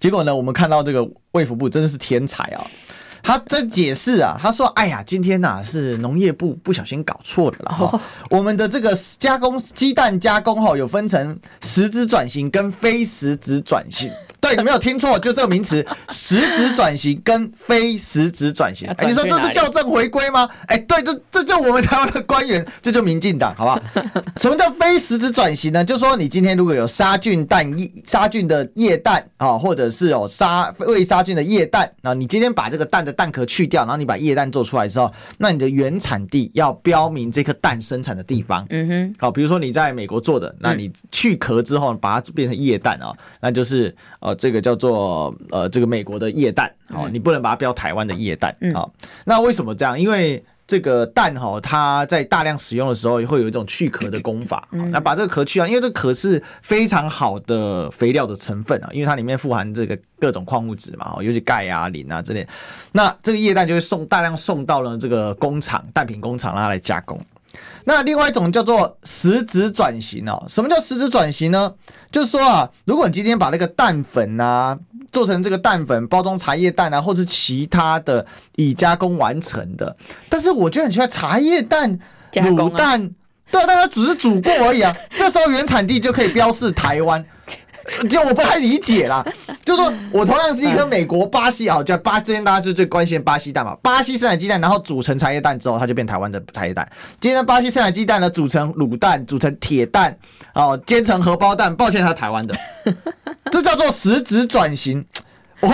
[0.00, 2.64] 结果呢，我们看到这个卫福部真的是天才啊。
[3.22, 8.00] 他在解释啊，他说：“哎呀，今天呐、啊、是农业部不小心搞错了啦哈，
[8.30, 14.10] 我们的这个加工鸡蛋加工哈有分成实质转型跟非实质转型。
[14.40, 18.88] ”对，你没有听错，就这个名词，实质转型跟非实质转型。
[18.90, 20.48] 哎，你说这不校正回归吗？
[20.68, 23.82] 哎，对，这这就我们台湾的官员， 这就民进党，好不好？
[24.38, 25.84] 什么叫非实质转型呢？
[25.84, 38.66] 就是说你今天如果有杀菌蛋液、杀菌的液氮啊，或者是有杀未杀菌的液氮啊，你今天把这个蛋的蛋壳去掉，然后你把液氮做出来之后，那你的原产地要标明这颗蛋生产的地方。
[38.70, 39.14] 嗯哼。
[39.18, 43.94] 好，比如说你在美国做的，那你去壳之后把它变成液氮啊，那就是。
[44.20, 48.90] 呃，这个叫做呃，这个美国的液氮，好、哦，你不能把它标台湾的液氮，好、哦，
[49.24, 49.98] 那为什么这样？
[49.98, 62.46] 因为这个蛋哈，它在大量使用的时候，会有一种去壳的功法，哦、 那把这个壳去掉，因为这个壳是非常好的肥料的成分啊，因为它里面富含这个各种矿物质嘛，尤其钙啊、磷啊之类，
[62.92, 67.18] 那这个液氮就会送大量送到了这个工厂、蛋品工厂，让它来加工。
[67.84, 71.72] 那另外一种叫做实质转型哦，什么叫实质转型呢？
[72.12, 74.78] 就是说啊，如果你今天把那个蛋粉啊
[75.10, 78.24] 做成这个蛋粉包装茶叶蛋啊，或是其他的
[78.56, 79.96] 已加工完成的，
[80.28, 81.98] 但是我觉得很奇怪，茶叶蛋
[82.32, 83.10] 卤蛋，
[83.50, 84.94] 对啊，但它只是煮过而已啊。
[85.16, 87.24] 这时候原产地就可以标示台湾。
[88.10, 89.24] 就我不太理解啦，
[89.64, 96.86] 就是说我同样是一颗美国巴西啊，叫巴，之前大家是最关心巴西蛋嘛，巴西生产鸡蛋，然后煮成茶叶蛋之后，它就变台湾的茶叶蛋。
[97.18, 100.14] 今天巴西生产鸡蛋呢，煮成卤蛋，煮成铁蛋，
[100.52, 102.54] 哦，煎成荷包蛋，抱歉，它是台湾的，
[103.52, 105.04] 这叫做实质转型，
[105.60, 105.68] 我。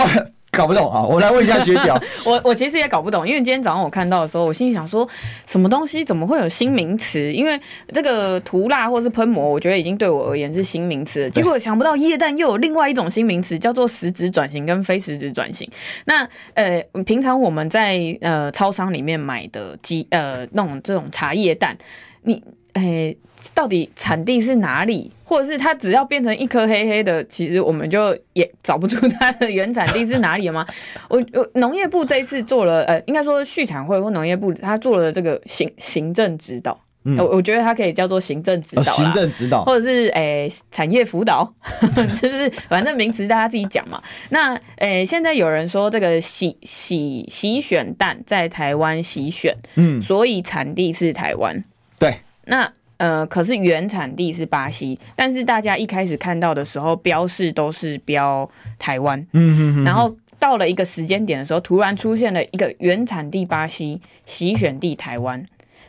[0.57, 1.03] 搞不懂啊！
[1.03, 1.91] 我来问一下学姐。
[2.25, 5.05] 我我其实也搞不懂，因为今天早上我看到的时候，我心里想说，
[5.45, 7.33] 什么东西怎么会有新名词？
[7.33, 7.59] 因为
[7.89, 11.29] 这个涂蜡或是喷膜，我觉得已经对我而言是新名词了。
[11.29, 15.69] 结果想不到液氮又有另外一种新名词，叫做实质转型跟非实质转型。
[16.07, 21.77] 那呃，平常我们在呃超商里面买的鸡呃那种这种茶叶蛋，
[22.21, 22.41] 你。
[22.75, 23.15] 哎，
[23.53, 25.11] 到底产地是哪里？
[25.23, 30.65] 或者是它只要变成一颗黑黑的，其实我们就也找不出它的原产地是哪里了吗？
[31.09, 41.51] 我我农业部这一次做了，呃，应该说畜产会或农业部他做了这个行行政指导，嗯、我我觉得它可以叫做行政指导、哦，行政指导，或者是哎产业辅导，
[42.21, 44.01] 就是反正名词大家自己讲嘛。
[44.29, 51.63] 那哎，现在有人说这个洗洗洗选蛋在台湾洗选，嗯，所以产地是台湾，
[51.97, 52.19] 对。
[52.47, 65.45] 那呃，可是原产地是巴西，但是大家一开始看到的时候，标示都是标台湾，嗯哼哼，然后到了一个时间点的时候，突然出现了一个原产地巴西，洗选地台湾，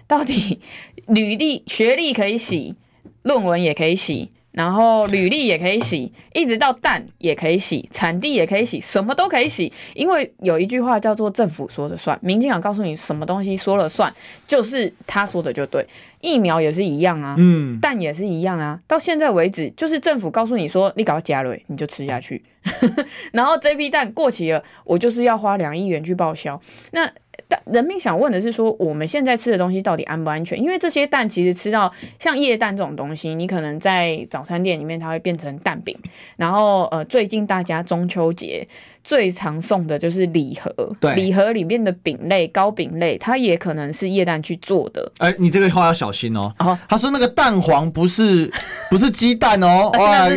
[0.07, 0.61] 到底
[1.07, 2.75] 履历、学历可以洗，
[3.23, 4.31] 论文也可以洗。
[4.57, 9.71] 然后履历也可以洗，一直到蛋也可以洗，产地也可以洗，什么都可以洗。
[9.93, 14.11] 因为有一句话叫做“政府说了算”，民进党告诉你什么东西说了算，
[14.47, 15.87] 就是他说的就对。
[16.23, 18.81] 疫苗也是一样啊，嗯，蛋也是一样啊。
[18.87, 22.43] 到现在为止，就是政府告诉你说你搞加瑞，你就吃下去。
[23.33, 26.59] 然后这批蛋过期了，我就是要花两亿元去报销。
[26.93, 27.13] 那。
[27.49, 30.61] 但人民想问的是说，我们现在吃的东西到底安不安全？
[30.61, 35.97] 因为这些蛋其实吃到像液蛋这种东西，你可能在早餐店里面它会变成蛋饼。
[36.37, 38.67] 然后呃，最近大家中秋节。
[39.07, 45.13] 最常送的就是礼盒，对，礼盒里面的饼类、糕饼类，它也可能是液氮去做的。
[45.19, 46.53] 哎、欸，你这个话要小心哦。
[46.59, 48.51] 哦，他说那个蛋黄不是
[48.91, 50.29] 不是鸡蛋哦， 哇？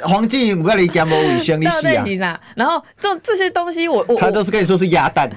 [0.00, 2.40] 黄金不要你干不卫生，你洗啊。
[2.56, 5.30] 然后这这些东西我，我我他都是跟你说是鸭蛋，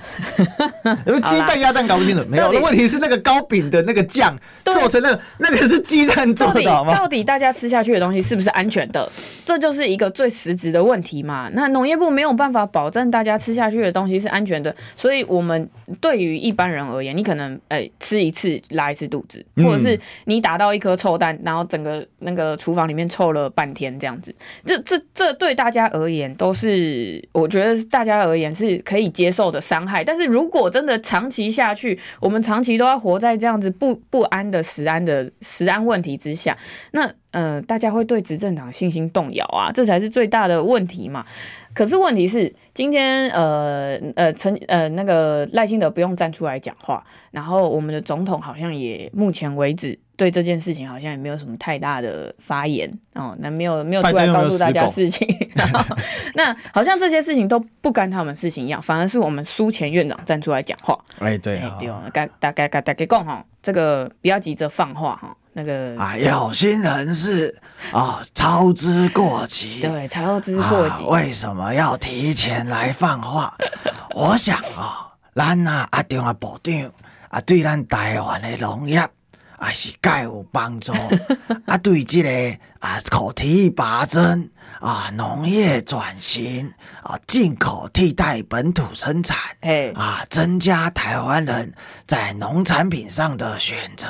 [1.06, 2.24] 因为鸡蛋鸭蛋搞不清楚。
[2.30, 6.96] 没有，问题是那个糕饼的那个酱做成那个那个是鸡蛋做的好吗？
[6.96, 9.12] 到底大家吃下去的东西是不是安全的？
[9.44, 11.50] 这就是一个最实质的问题嘛。
[11.52, 12.66] 那农业部没有办法。
[12.78, 15.68] 保证大家吃下去的东西是安全的，所以我们
[16.00, 24.32] 对于一般人而言，你可能诶、吃一次拉一次肚子，或者是你打到一颗臭蛋，然后整个那个厨房里面臭了半天这样子，
[24.64, 30.04] 这这这对大家而言都是我觉得大家而言是可以接受的伤害。
[30.04, 36.56] 但是如果真的长期下去，我们长期都要活在这样子不不安的食安的食安问题之下，
[36.92, 41.26] 那呃大家会对执政党信心动摇啊，这才是最大的问题嘛。
[41.78, 55.96] 可是问题是，今天呃呃陈呃那个赖清德不用站出来讲话，然后我们的总统好像也目前为止对这件事情好像也没有什么太大的发言哦，那没有没有出来告诉大家事情，然后
[56.34, 60.98] 那好像这些事情都不干他们事情一样，反而是我们苏前院长站出来讲话。
[61.20, 61.88] 哎，对，哎对
[62.42, 65.38] 大概大概讲哈，这个不要急着放话哈。
[65.58, 67.60] 那个啊，有心人士
[67.92, 69.82] 啊，操之过急。
[69.82, 71.04] 对，操之过急。
[71.06, 73.52] 为什么要提前来放话？
[74.14, 76.92] 我想啊，咱啊阿中啊部长
[77.30, 80.94] 啊，对咱台湾的农业啊是该有帮助。
[81.66, 82.30] 啊，对这个
[82.80, 84.52] 啊口提拔针。
[84.80, 86.72] 啊，农业转型
[87.04, 91.74] 啊，进口替代本土生产，哎，啊，增加台湾人
[92.06, 94.08] 在农产品上的选择，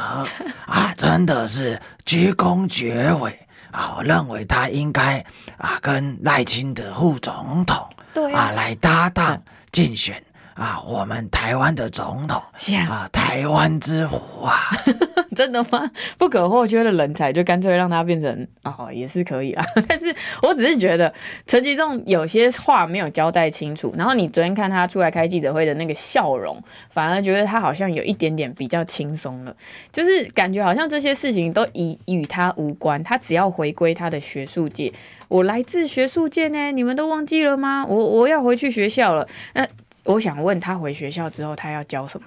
[0.65, 3.95] 啊， 真的是鞠躬绝尾啊！
[3.97, 5.23] 我认为他应该
[5.57, 10.21] 啊，跟赖清德副总统对啊来搭档竞选。
[10.57, 12.41] 啊，我们台湾的总统
[12.89, 14.55] 啊，台湾之虎啊，
[15.37, 15.91] 真的吗？
[16.17, 19.63] 不可或缺的人才，就干脆让他变成哦，也是可以啦。
[19.87, 21.13] 但是我只是觉得
[21.45, 29.55] 陈吉仲有些话没有交代清楚，然后你昨天看他出来开记者会的那个笑容，反而觉得他好像有一点点比较轻松了，
[29.91, 34.91] 就是感觉好像这些事情都与与他无关，他只要回归他的学术界。
[35.27, 37.85] 我来自学术界呢，你们都忘记了吗？
[37.85, 39.27] 我我要回去学校了。
[39.53, 39.67] 那。
[40.07, 42.25] 我想问他回学校之后，他要教什么？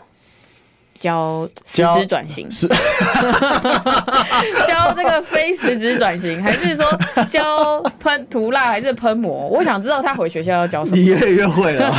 [0.98, 2.46] 教实质转型？
[2.52, 2.68] 是
[4.68, 6.84] 教这个非实质转型，还是说
[7.26, 9.48] 教喷涂蜡，还是喷膜？
[9.48, 10.98] 我想知道他回学校要教什么。
[10.98, 11.90] 你越来越会了。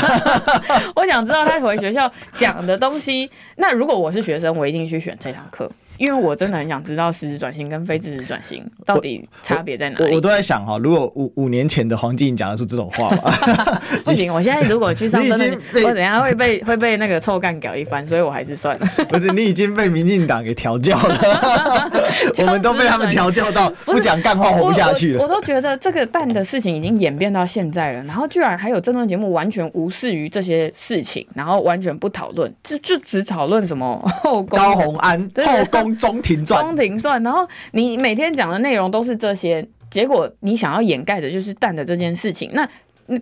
[0.95, 3.27] 我想知道他回学校讲的东西。
[3.55, 5.67] 那如果我是学生，我一定去选这堂课。
[5.97, 10.03] 因为我真的很想知道实质转型跟非实质转型到底差别在哪里。
[10.03, 13.31] 我，我，我都在想哈，如果五五年前的黄瀞莹讲得出这种话吗？
[14.03, 18.85] 不行，我现在如果去上 真的，我等下会被会被那个臭干搞一番，所以我还是算了。
[19.09, 21.89] 不是，你已经被民进党给调教了，
[22.37, 25.19] 我们都被他们调教到不讲干话活不下去了。
[25.21, 35.80] 我，我，我都觉得这个蛋的事情已经演变到现在了，然后居然还有政论节目完全无视于这些事情，然后完全不讨论，就就只讨论什么后宫高红安后宫。
[35.95, 42.67] 中庭传，中庭传，然后你每天讲的内容都是这些，结果你想要掩盖的就是蛋的这件事情，那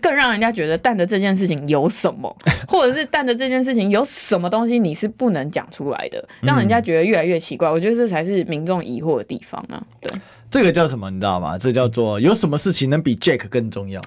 [0.02, 2.36] 更让人家觉得蛋的这件事情有什么，
[2.68, 7.68] 或者是蛋的这件事情有什么东西你是不能讲出来的，让人家觉得越来越奇怪。
[7.68, 9.82] 我觉得这才是民众疑惑的地方啊。
[10.00, 10.12] 对，
[10.52, 11.10] 这个叫什么？
[11.10, 11.58] 你知道吗？
[11.58, 14.00] 这叫做有什么事情能比 Jack 更重要？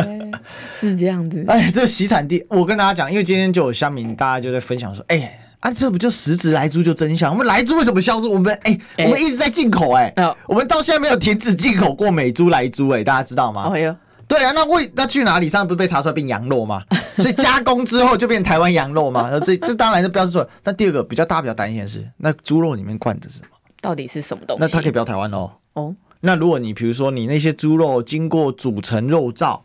[0.74, 1.42] 是这样子。
[1.48, 5.40] 哎，这个洗产地，我跟大家讲，因为今天就有乡民，大家就在分享说，哎。
[5.60, 7.32] 啊，这不就实质莱猪就真相？
[7.32, 8.26] 我们莱猪为什么消失？
[8.26, 13.68] 我们哎、欸，我们一直在进口哎、欸欸，我们到现在没有停止进口过美猪、莱猪哎，大家知道吗？
[13.68, 13.96] 哦
[14.28, 15.48] 对啊，那为那去哪里？
[15.48, 16.82] 上次不是被查出来变羊肉吗？
[17.16, 19.30] 所以加工之后就变台湾羊肉吗？
[19.44, 20.50] 这这当然是标示错。
[20.64, 23.46] 那第二个比较大、比较担心的是，那猪肉里面灌的是什么？
[23.80, 24.60] 到底是什么东西？
[24.60, 25.52] 那它可以标台湾哦。
[25.74, 29.60] 哦，那如果你比如说你那些猪肉经过煮成肉燥，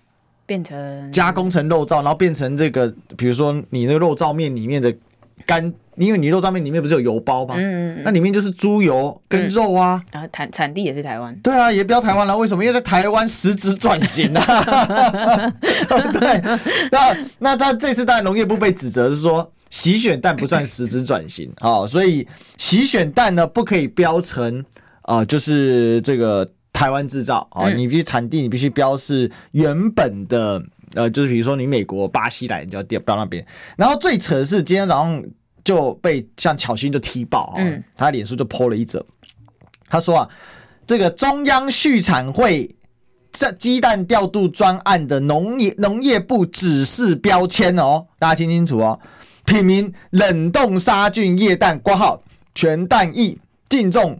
[0.45, 4.95] 变成加工成肉燥，然后变成这个，比如说你那个肉燥面里面的
[5.45, 5.73] 干。
[5.97, 7.53] 因为你肉上面里面不是有油包吗？
[7.57, 10.01] 嗯嗯，那里面就是猪油跟肉啊。
[10.11, 11.35] 然后产产地也是台湾。
[11.43, 12.35] 对啊，也不要台湾了。
[12.35, 12.63] 为什么？
[12.63, 15.51] 因为在台湾实质转型啊。
[16.13, 16.41] 对，
[16.91, 22.25] 那那他这次当然农业部被指责是说洗选蛋不算实质转型啊，所以
[22.57, 24.63] 洗选蛋呢不可以标成
[25.03, 30.63] 啊，就是这个台湾制造啊，你必须产地你必须标示原本的
[30.95, 33.45] 呃，就是比如说你美国、巴西来，你就要标那边。
[33.77, 35.23] 然后最扯的是今天早上。
[35.63, 39.05] 就被像巧心就踢爆，嗯，他脸书就 po 了一则，
[39.87, 40.29] 他说啊，
[40.87, 42.75] 这个中央畜产会
[43.31, 48.99] 这鸡蛋调度专案的农业农业部指示标签哦，大家听清楚哦，
[49.45, 52.23] 品名冷冻杀菌液蛋括号
[52.55, 53.37] 全蛋液，
[53.69, 54.19] 净重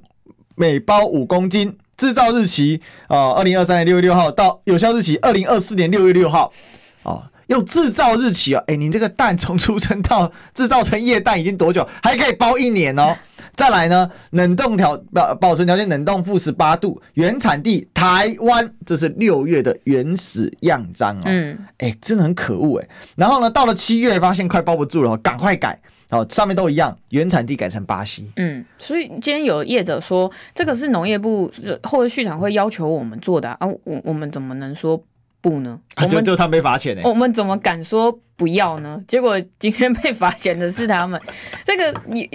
[0.54, 6.52] 每包五公斤，制造日期啊，二零二三年六月六号到有效日期二零二四年六月六号，
[7.04, 7.22] 哦。
[7.48, 11.86] 用制造日期哦，哎，你这个蛋从出生到制造成液蛋已经多久？
[12.02, 13.14] 还可以包一年哦。
[13.58, 21.24] 再来呢，冷冻条保保存条件冷冻负十八度，原产地台湾，这是六月的原始样章哦。
[21.26, 22.88] 嗯，哎，真的很可恶哎。
[23.18, 25.78] 然后呢，到了七月发现快包不住了，赶快改
[26.12, 28.32] 哦，上面都一样，原产地改成巴西。
[28.36, 31.52] 嗯，所以今天有业者说，这个是农业部
[31.84, 35.04] 或者畜产会要求我们做的啊，我我们怎么能说？
[35.44, 35.80] 不呢？
[35.96, 37.02] 啊、就就他没罚钱呢？
[37.04, 39.04] 我们怎么敢说不要呢？
[39.08, 41.20] 结果今天被罚钱的是他们，
[41.66, 42.30] 这个你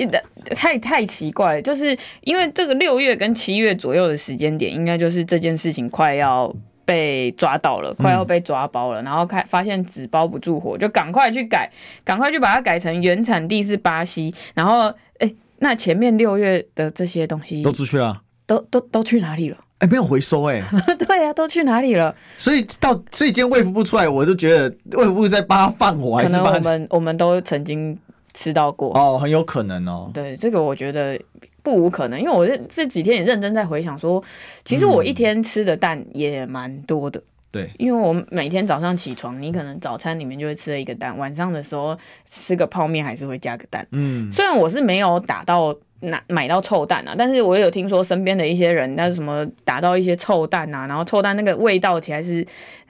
[0.57, 1.63] 太太奇怪了。
[1.63, 6.53] 就是因为这个六月跟七月左右的时间点，应该就是这件事情快要
[6.87, 11.71] 被抓到了，快要被抓包了，嗯、然后开发现纸包不住火，就赶快去改，
[12.05, 14.33] 赶快去把它改成原产地是巴西。
[14.55, 19.57] 然后，哎、欸，那前面六月的这些东西都出去了，都都都去哪里了？
[19.79, 22.15] 哎、欸，没有回收哎、欸， 对呀、啊，都去哪里了？
[22.39, 27.99] 所以到所以今天卫福部出来，我就觉得卫福部在帮他放火，还是帮我们我们都曾经
[28.33, 30.11] 吃到过哦，很有可能哦。
[30.15, 31.21] 对，这个我觉得
[31.67, 34.23] 不无可能，因为我这这几天也认真在回想说，
[34.65, 37.21] 其实我一天吃的蛋也蛮多的。
[37.51, 43.85] 对、嗯，因为我每天早上起床，你可能早餐里面就会吃了一个蛋，晚上的时候吃个泡面还是会加个蛋。
[43.91, 45.77] 嗯，虽然我是没有打到。
[46.01, 52.47] 拿买到臭蛋啊，但是我也有听说身边的一些人，那是什么打到一些臭蛋啊，然后臭蛋那个味道起来是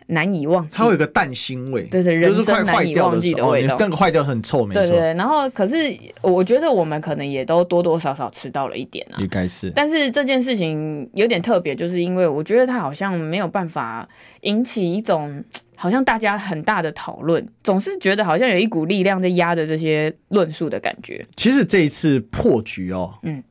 [0.07, 4.82] 难以忘记，它会有个蛋腥味，对，是人生难以忘记的味道，那个坏掉很臭，没错。
[4.82, 5.76] 对对对，然后可是
[6.22, 9.70] 我觉得我们可能也都多多少少吃到了一点啊，应该是。
[9.74, 14.09] 但是这件事情有点特别，就是因为我觉得它好像没有办法
[14.42, 15.44] 引起一种。
[15.78, 21.22] 好像大家很大的讨论，总是觉得好像有一股力量在压着这些论述的感觉。
[21.36, 23.44] 其实这一次破局哦，嗯，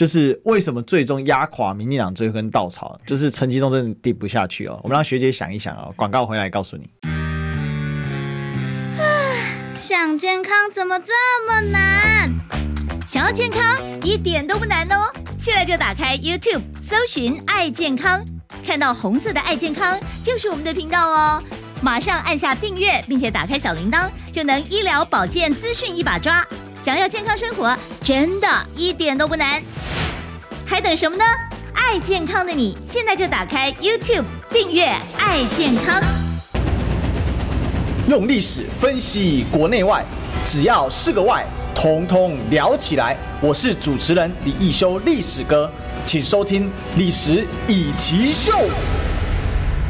[0.00, 4.80] 就是为什么最终压垮民进党这根稻草，就是陈其中真的低不下去哦。
[4.82, 6.88] 我们让学姐想一想哦，广告回来告诉你。
[9.78, 11.12] 想健康怎么这
[11.46, 12.32] 么难？
[13.06, 15.04] 想要健康一点都不难哦，
[15.38, 18.24] 现在就打开 YouTube 搜寻爱健康。
[18.64, 21.42] 看到红色的“爱健康”就是我们的频道哦，
[21.82, 26.42] 马上按下订阅，并且打开小铃铛，就能医疗保健资讯一把抓。
[26.80, 29.62] 想要健康生活，真的一点都不难，
[30.64, 31.22] 还等什么呢？
[31.74, 34.86] 爱健康的你，现在就打开 YouTube 订阅
[35.20, 36.02] “爱健康”，
[38.08, 40.02] 用历史分析国内外，
[40.46, 41.44] 只要是个“外”。
[41.76, 43.14] 统统聊起来。
[43.42, 45.70] 我是主持人李一修，历史哥，
[46.06, 46.64] 请收听
[46.96, 48.52] 《历史以奇秀》。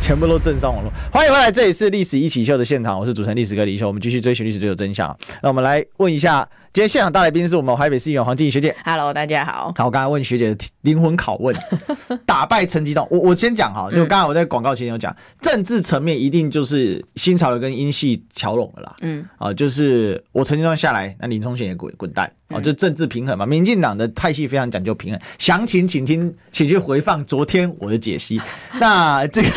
[0.01, 5.17] 全部都正上网络，欢迎回来，这里是《历史一起秀》的现场，我是主持人历史哥李易修，我们继续追寻历史，追求真相。
[5.41, 6.49] 那我们来问一下。
[6.73, 8.77] 今天现场大来宾是我们台北市议员黄静怡学姐。
[8.85, 9.75] Hello，大家好。
[9.77, 11.53] 好，我刚才问学姐的灵魂拷问，
[12.25, 13.05] 打败陈吉仲。
[13.11, 18.97] 我我先讲哈，就刚才我在广告前有讲，政治层面一定就是新潮流跟英系桥拢了啦。
[19.01, 23.45] 嗯，啊，就是我陈吉仲下来，那林聪贤也滚滚蛋啊，就政治平衡嘛。
[23.45, 28.41] 民进党的派系非常讲究平衡，详情请听，请去回放昨天我的解析。
[28.79, 29.49] 那这个，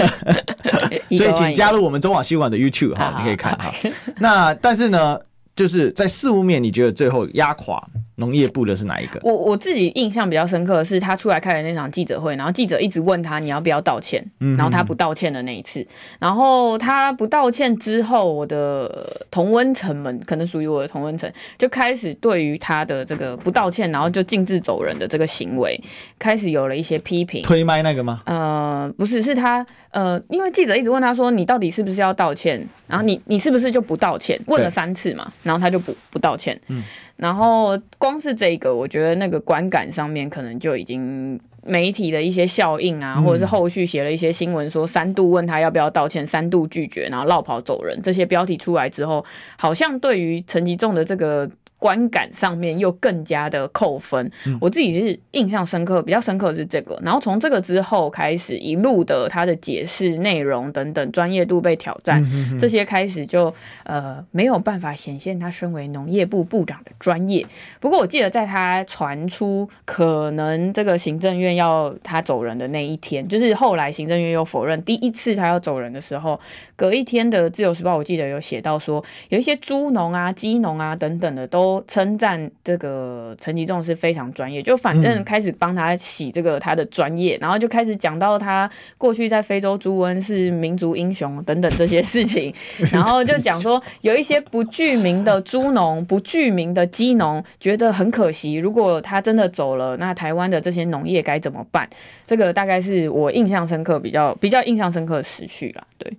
[1.16, 3.72] 所以请加入我们中广新闻的 YouTube 哈，你可以看哈。
[4.18, 5.20] 那但是呢？
[5.56, 9.20] 就是在事务面，你觉得最后压垮农业部的是哪一个？
[9.24, 15.86] 我我自己印象比较深刻的是他出来开的那场记者会，然后记者一直问他你要不要道歉，然后他不道歉的那一次，
[16.20, 25.80] 然后他不道歉之后，我的同温层们可能属于我的同温层就开始对于他的这个不道歉，然后就径自走人的这个行为，
[26.18, 27.41] 开始有了一些批评。
[27.43, 28.22] 推麦那个吗？
[28.26, 34.39] 呃，不是，是他呃，因为记者一直问他说你到底是不是要道歉，然后你你是不是就不道歉？
[34.47, 35.32] 问了三次嘛。
[35.43, 36.83] 然后他就不不道歉，嗯，
[37.17, 49.23] 然后光是这个，我觉得那个观感上面可能就已经媒体的一些效应啊，或者是后续写了一些新闻说三度问他要不要道歉，三度拒绝，然后绕跑走人，这些标题出来之后，
[49.57, 51.49] 好像对于陈吉仲的这个。
[51.84, 54.31] 观感上面又更加的扣分，
[54.61, 56.97] 我自己是印象深刻，比较深刻的是这个。
[57.03, 62.25] 然后从这个之后开始，一路的他的解释内容等等专业度被挑战，
[62.57, 63.53] 这些开始就
[63.84, 67.45] 呃没有办法显现他身为农业部部长的专业。
[67.81, 76.39] 不过我记得在他传出可能这个行政院要他走人的那一天，就是后来行政院又否认第一次他要走人的时候，
[76.77, 81.72] 隔一天的自由时报我记得有写到说，有一些猪农啊、鸡农啊等等的都。
[81.88, 92.53] 称赞这个陈吉仲是非常专业，就反正开始帮他洗这个他的专业，然后就开始讲到他过去在非洲猪瘟是民族英雄等等这些事情，
[92.91, 101.89] 然后就讲说有一些不具名的猪农、不具名的鸡农觉得很可惜，如果他真的走了，那台湾的这些农业该怎么办？
[102.26, 105.84] 这个大概是我印象深刻、比较比较印象深刻的时序啦。
[105.97, 106.11] 对。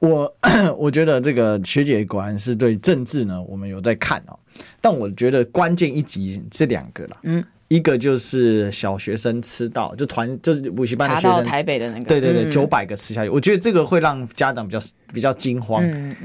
[0.00, 0.30] 我
[0.76, 4.38] 我觉得这个学姐果然是对政治呢，我们有在看哦。
[4.84, 14.78] 但我觉得关键一集这两个啦，嗯，一个就是小学生吃到就团就是补习班的学生台北的那个，对对对，九百个吃下去，我觉得这个会让家长比较
[15.14, 15.82] 比较惊慌。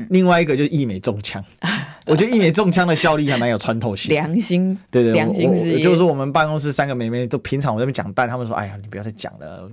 [0.09, 1.41] 另外一个就是一美中枪，
[2.05, 4.13] 我觉得一美中枪的效力还蛮有穿透性。
[4.13, 5.79] 良心，对对，良心事业。
[5.79, 9.71] 就是说我们办公室三个妹妹都平常我这边讲但，他们说哎呀你不要再讲了，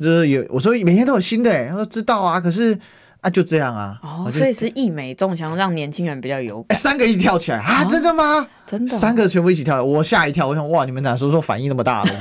[0.00, 2.76] 就是有我说每天都有新的，哎，他说知道啊，可是。
[3.24, 3.98] 啊，就这样啊！
[4.02, 6.76] 哦，所以是一美中枪，让年轻人比较有感。
[6.76, 7.82] 欸、三个一起跳起来啊！
[7.86, 8.46] 真的吗？
[8.66, 10.46] 真的，三个全部一起跳，我吓一跳。
[10.46, 12.04] 我想，哇，你们哪时候说反应那么大？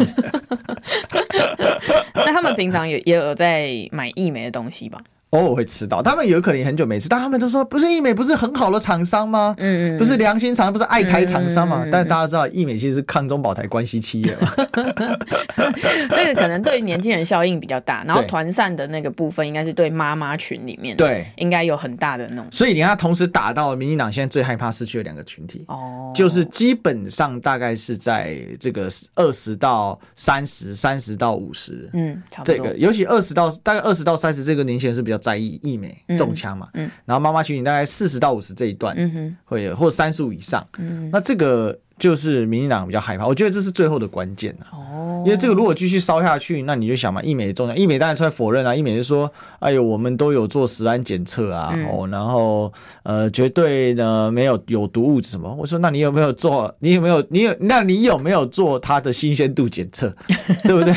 [2.15, 4.97] 那他们平常也也有在买一美的东西吧？
[5.33, 9.55] 偶尔会吃到，他们有可能很久没吃，但他们都说不是义美不是很好的厂商吗？
[9.57, 11.83] 嗯嗯，不是良心厂商，不是爱台厂商嘛？
[11.83, 14.53] 嗯嗯嗯，但是大家知道义美其实是抗中保台关系企业嘛，
[16.15, 22.45] 这个可能对年轻人效应比较大， 然后团扇的那个部分应该是对妈妈群里面对应该有很大的那种。
[22.51, 32.55] 所以你看，他同时打到民进党现在最害怕失去的两个群体哦，就是基本上大概是在这个二十到三十，三十到五十，嗯，差不多。
[32.55, 35.22] 这个尤其二十到大概二十到三十这个年轻人是比较。
[35.23, 36.69] 在意疫美中枪嘛，
[37.05, 41.79] 然后妈妈群体大概四十到五十这一段，嗯哼，会有或三十五以上，嗯，那这个。
[42.03, 52.73] 就是民进党比较害怕，我觉得这是最后的关键哦，因为这个如果继续烧下去，那你就想嘛，一美的重要，义美当然出来否认啊，一美就说，哎呦，我们都有做食安检测啊，哦，然后
[53.03, 55.55] 呃，绝对呢没有有毒物质什么。
[55.57, 56.75] 我说，那你有没有做？
[56.79, 57.25] 你有没有？
[57.29, 57.55] 你有？
[57.61, 60.13] 那你有没有做它的新鲜度检测？
[60.63, 60.93] 对不对？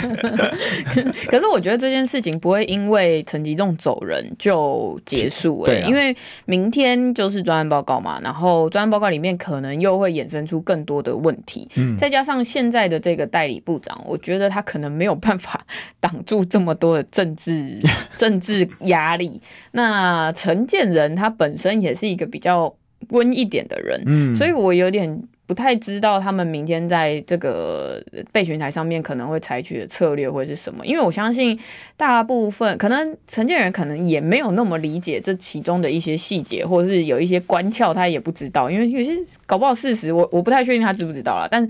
[1.29, 11.69] 可是我觉得这件事情不会因为陈吉仲走人就结束哎、欸，因为明天就是专案报告嘛，然后专案报告里面可能又会衍生出更多的问题，
[11.99, 15.65] 再加上现在的这个代理部长，我觉得他可能没有办法
[16.01, 17.79] 挡住这么多的政治
[18.17, 19.41] 政治压力。
[19.73, 22.75] 那陈建仁他本身也是一个比较
[23.11, 25.23] 温一点的人，所以我有点。
[25.47, 31.59] 不太知道他们明天在这个备询台上面可能会采取的策略会是什么，因为我相信
[31.97, 39.13] 大部分可能陈建仁可能也没有那么理解这其中的一些细节，或者是有一些关窍他也不知道，因为有些
[39.47, 41.67] 搞不好事实我我不太确定他知不知道啦，但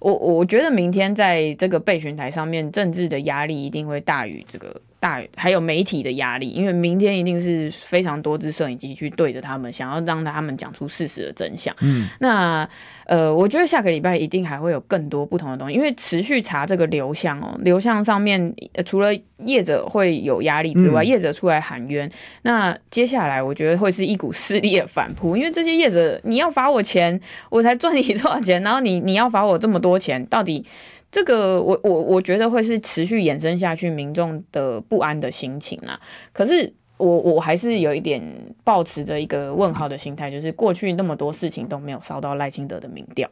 [0.00, 11.74] 我我觉得明天在这个备询台上面政治的压力一定会大于这个大还有媒体的压力，因为明天一定是非常多支摄影机去对着他们，想要让他们讲出事实的真相。
[11.80, 12.68] 嗯，那
[13.06, 19.08] 呃，我觉得下个礼拜一定还会有更多不同的东西，因为持续查这个流向哦，流向上面、呃、除了
[19.44, 22.10] 业者会有压力之外，嗯、业者出来喊冤，
[22.42, 27.18] 那接下来我觉得会是一股势力的反扑，因为这些业者你要罚我钱，
[27.50, 30.66] 我才赚你多少钱，然后你你要罚我这么多钱，到底？
[31.10, 35.98] 这个我我我觉得会是持续延伸下去民众的不安的心情啊。
[36.32, 38.22] 可是我我还是有一点
[38.62, 43.30] 抱持着一个问号的心态，就是过去那么多事情都没有烧到赖清德的民调，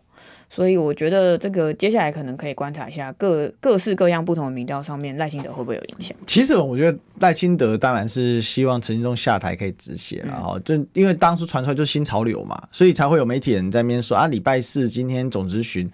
[0.49, 6.17] 所以我觉得这个接下来可能可以观察一下各各式各样不同的民调上面赖清德会不会有影响。
[6.27, 15.91] 其实我觉得赖清德当然是希望陈时中下台可以止血了哈，就因为当初传出来就是新潮流嘛，所以才会有媒体人在那边说啊，礼拜四今天总咨询。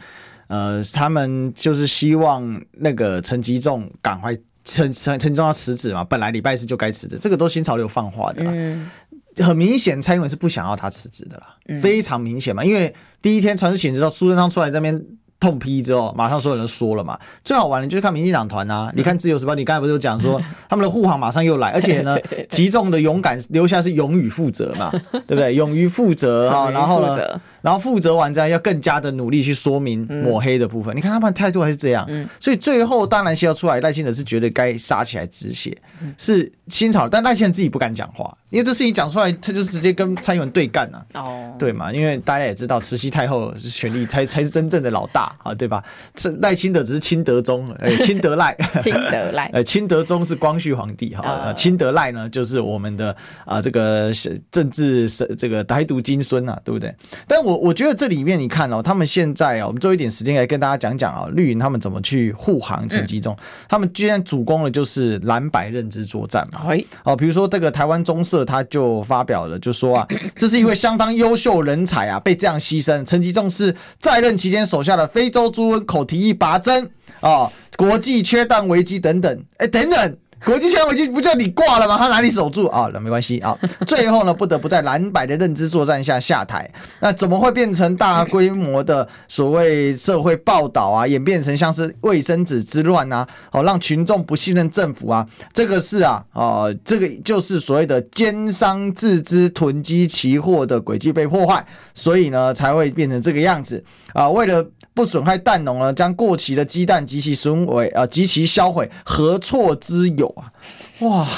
[0.52, 8.52] 呃，他们就是希望那个陈吉仲赶快陈陈陈吉仲要辞职嘛，本来礼拜四就该辞职，这个都新潮流放话的啦。
[8.54, 8.90] 嗯，
[9.38, 15.02] 很明显，蔡英文是不想要他辞职的啦，嗯、非常明显嘛，因为第一天传出请辞之后，苏贞昌出来这边。
[15.42, 17.18] 痛批之后，马上所有人说了嘛。
[17.42, 22.16] 最好玩的就是看民进党团啊，你看自由时报，你刚才不是有讲说他们的护航马上又来， 而且呢，
[22.48, 24.88] 集中的勇敢留下是勇于负责嘛，
[25.26, 25.52] 对不对？
[25.56, 30.96] 勇于负责啊，然后呢，然后负责完之后要更加的努力去说明抹黑的部分。
[30.96, 35.76] 你看他们态度还是这样，所以最后当然是要出来，赖清德是觉得该杀起来止血，
[36.16, 41.04] 是新潮，但赖清德自己不敢讲话，因为这事情讲出来，他就直接跟蔡英文对干了。
[41.14, 41.92] 哦，对嘛？
[41.92, 45.31] 因为大家也知道，慈禧太后权力才才是真正的老大。
[45.42, 45.82] 啊，对吧？
[46.16, 53.14] 是赖清德只是清德宗，哎， 清德赖，清德赖，呃， 清德宗是光绪皇帝哈，呃，清德赖呢就是我们的
[53.44, 54.10] 啊这个
[54.50, 56.94] 政治这个台独金孙啊，对不对？
[57.26, 63.36] 但我我觉得这里面你看哦，他们现在啊，我们做一点时间来跟大家讲讲啊，绿营他们怎么去护航陈吉仲，
[63.68, 66.60] 他们居然主攻的就是蓝白认知作战嘛，
[67.04, 80.16] 哦，比如说这个台湾中社他就发表了，就说啊， 这是一位相当优秀人才啊，被这样牺牲，陈吉仲是在任期间手下的非非洲猪瘟口蹄疫拔针啊，国际缺蛋危机等等，哎，等等。
[80.44, 81.96] 国际权威就不就你挂了吗？
[81.96, 82.90] 他哪里守住啊？
[82.92, 83.56] 那没关系啊。
[83.86, 86.68] 最后呢，不得不在蓝白的认知作战下下台。
[87.00, 91.06] 那怎么会变成大规模的所谓社会报道啊？
[91.06, 93.26] 演变成像是卫生纸之乱啊？
[93.52, 95.24] 哦，让群众不信任政府啊？
[95.52, 101.64] 这个是啊，哦，这个就是所谓的奸商自知囤积期货的轨迹被破坏，
[101.94, 103.82] 所以呢才会变成这个样子
[104.12, 104.28] 啊。
[104.28, 110.31] 为了不损害蛋农呢，将过期的鸡蛋及其损毁啊及其销毁，何错之有？
[110.36, 110.52] 哇
[111.00, 111.28] 哇，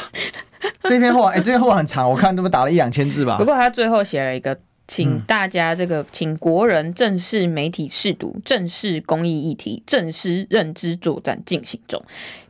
[0.84, 3.36] 这篇话哎、这篇话很长，我看他们打了一两千字吧。
[3.38, 4.58] 不过他最后写了一个。
[4.86, 12.02] 请大家这个，请国人正视媒体试读，正视公益议题，正视认知作战进行中，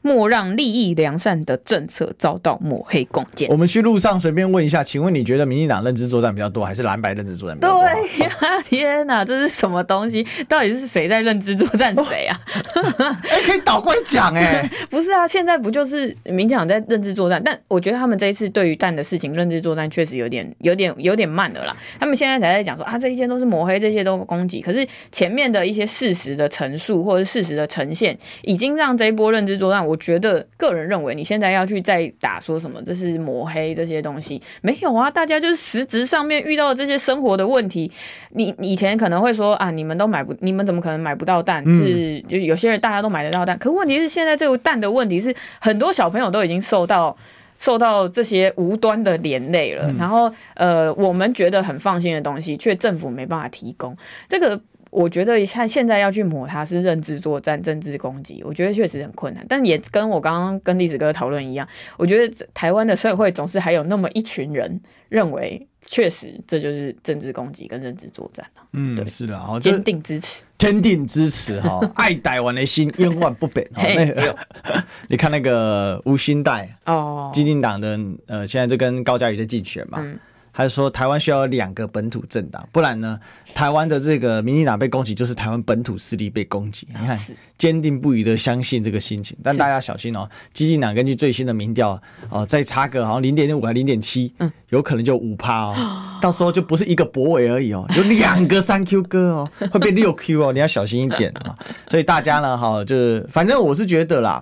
[0.02, 3.46] 莫让利益良善的政策遭到抹黑攻击。
[3.46, 7.82] 我们去路上随便问一下，请问你觉得民进党认知作战比较多，还是蓝白认知作战比较多？
[7.82, 10.26] 对呀、啊，天哪，这是什么东西？
[10.48, 12.40] 到底是谁在认知作战谁啊？
[13.30, 17.40] 哎、欸，可以倒过来讲哎， 不是啊，现在不就是民进党在认知作战？
[17.44, 21.76] 但我觉得他们这一次对于蛋的事情认知作战确实有点、有点、有点慢了啦。
[22.00, 24.60] 他们现在才在讲说啊，这一切都是抹黑，这些都攻击。
[24.60, 29.86] 可是前面的一些事实的陈述或者事实的呈现，已经让这一波认知作战。
[29.86, 35.10] 我觉得个人认为，你现在要去再打说什么这是抹黑这些东西，没有啊。
[35.10, 37.90] 大家就是实质上面遇到的这些生活的问题。
[38.30, 41.64] 你以前可能会说啊，你们都买不，你们怎么可能买不到蛋？
[41.72, 47.16] 是就是有些人大家都买得到蛋，可问题是现在这个蛋的问题是，很多小朋友都已经受到。
[47.56, 53.96] 受到这些无端的连累了，然后呃，我们觉得很放心的东西，却政府没办法提供。
[54.28, 59.44] 这个我觉得像现在要去抹它是认知作战、政治攻击，我觉得确实很困难。
[59.48, 65.66] 但也跟我刚刚跟历史哥讨论一样，我觉得台湾的社会总是还有那么一群人认为。
[65.86, 68.46] 确实，这就是政治攻击跟认知作战。
[68.72, 73.68] 嗯，对，是的，好，坚定支持，坚定支持哈， 爱台湾的心永远不变。
[75.08, 79.98] 你看那个吴欣岱哦，基进党的呃，现在就跟高嘉瑜在竞选嘛。
[80.00, 80.18] 嗯
[80.56, 83.18] 还是说台湾需要两个本土政党，不然呢，
[83.54, 86.86] 台湾的这个民进党被攻击，就是台湾本土势力被攻击。
[86.88, 87.18] 你看，
[87.58, 92.00] 坚定不移的相信这个心情，但大家小心哦，基进党根据最新的民调
[92.30, 94.32] 哦，再差个好像零点五还零点七，
[94.68, 95.74] 有可能就五趴哦，
[96.22, 101.58] 到时候就不是一个柏惟而已哦，有两个三 Q 哥哦，会变六 Q 哦，你要小心一点啊。
[101.88, 104.40] 所以大家呢，哈，就是反正我是觉得啦。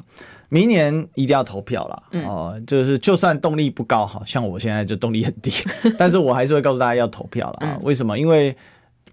[0.53, 5.51] 明年一定要投票了哦，就是就算动力不高，好像我现在就动力很低，
[5.97, 7.79] 但是我还是会告诉大家要投票了啊。
[7.81, 8.19] 为什么？
[8.19, 8.55] 因为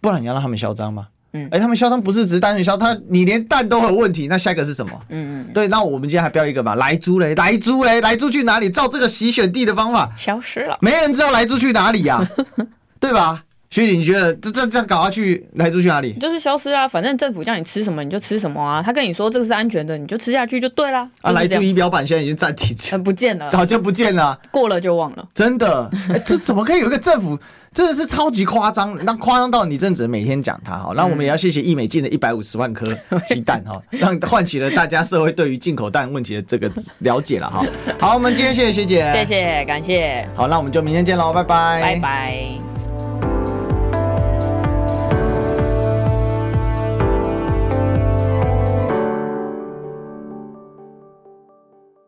[0.01, 1.07] 不然你要让他们嚣张吗？
[1.31, 4.91] 嗯，哎，他们嚣张不是只是单纯嚣，他你连蛋都有问题，那下一个是什么？
[5.07, 8.69] 嗯嗯，对，那我们今天还标一个吧，莱猪嘞，莱猪嘞，莱猪去哪里？
[8.69, 12.27] 照这个洗选地的方法，消失了，没人知道莱猪去哪里呀、啊，
[12.99, 13.45] 对吧？
[13.69, 16.13] 学姐，你觉得这这这样搞下去，来猪去哪里？
[16.13, 21.07] 就是消失啊，反正政府叫你吃什么你就吃什么啊，他跟你说这个是安全的，你就吃下去就对啦。
[21.21, 27.37] 啊，来猪仪表板板现在已经暂停，呃不见了，早就不见了，过了就忘了，真的，哎，这怎么可以有一个政府？
[27.71, 30.91] 真的是超级夸张，那夸张到你真的只能每天讲它哈。
[30.95, 32.87] 那我们也要谢谢易美进的一百五十万颗
[33.27, 37.63] 鸡蛋哈， 让唤起了大家社会对于进口蛋问题的这个了解了哈。
[37.99, 40.27] 好，我们今天谢谢学姐，谢谢，感谢。
[40.35, 42.78] 好，那我们就明天见喽，拜拜，拜拜。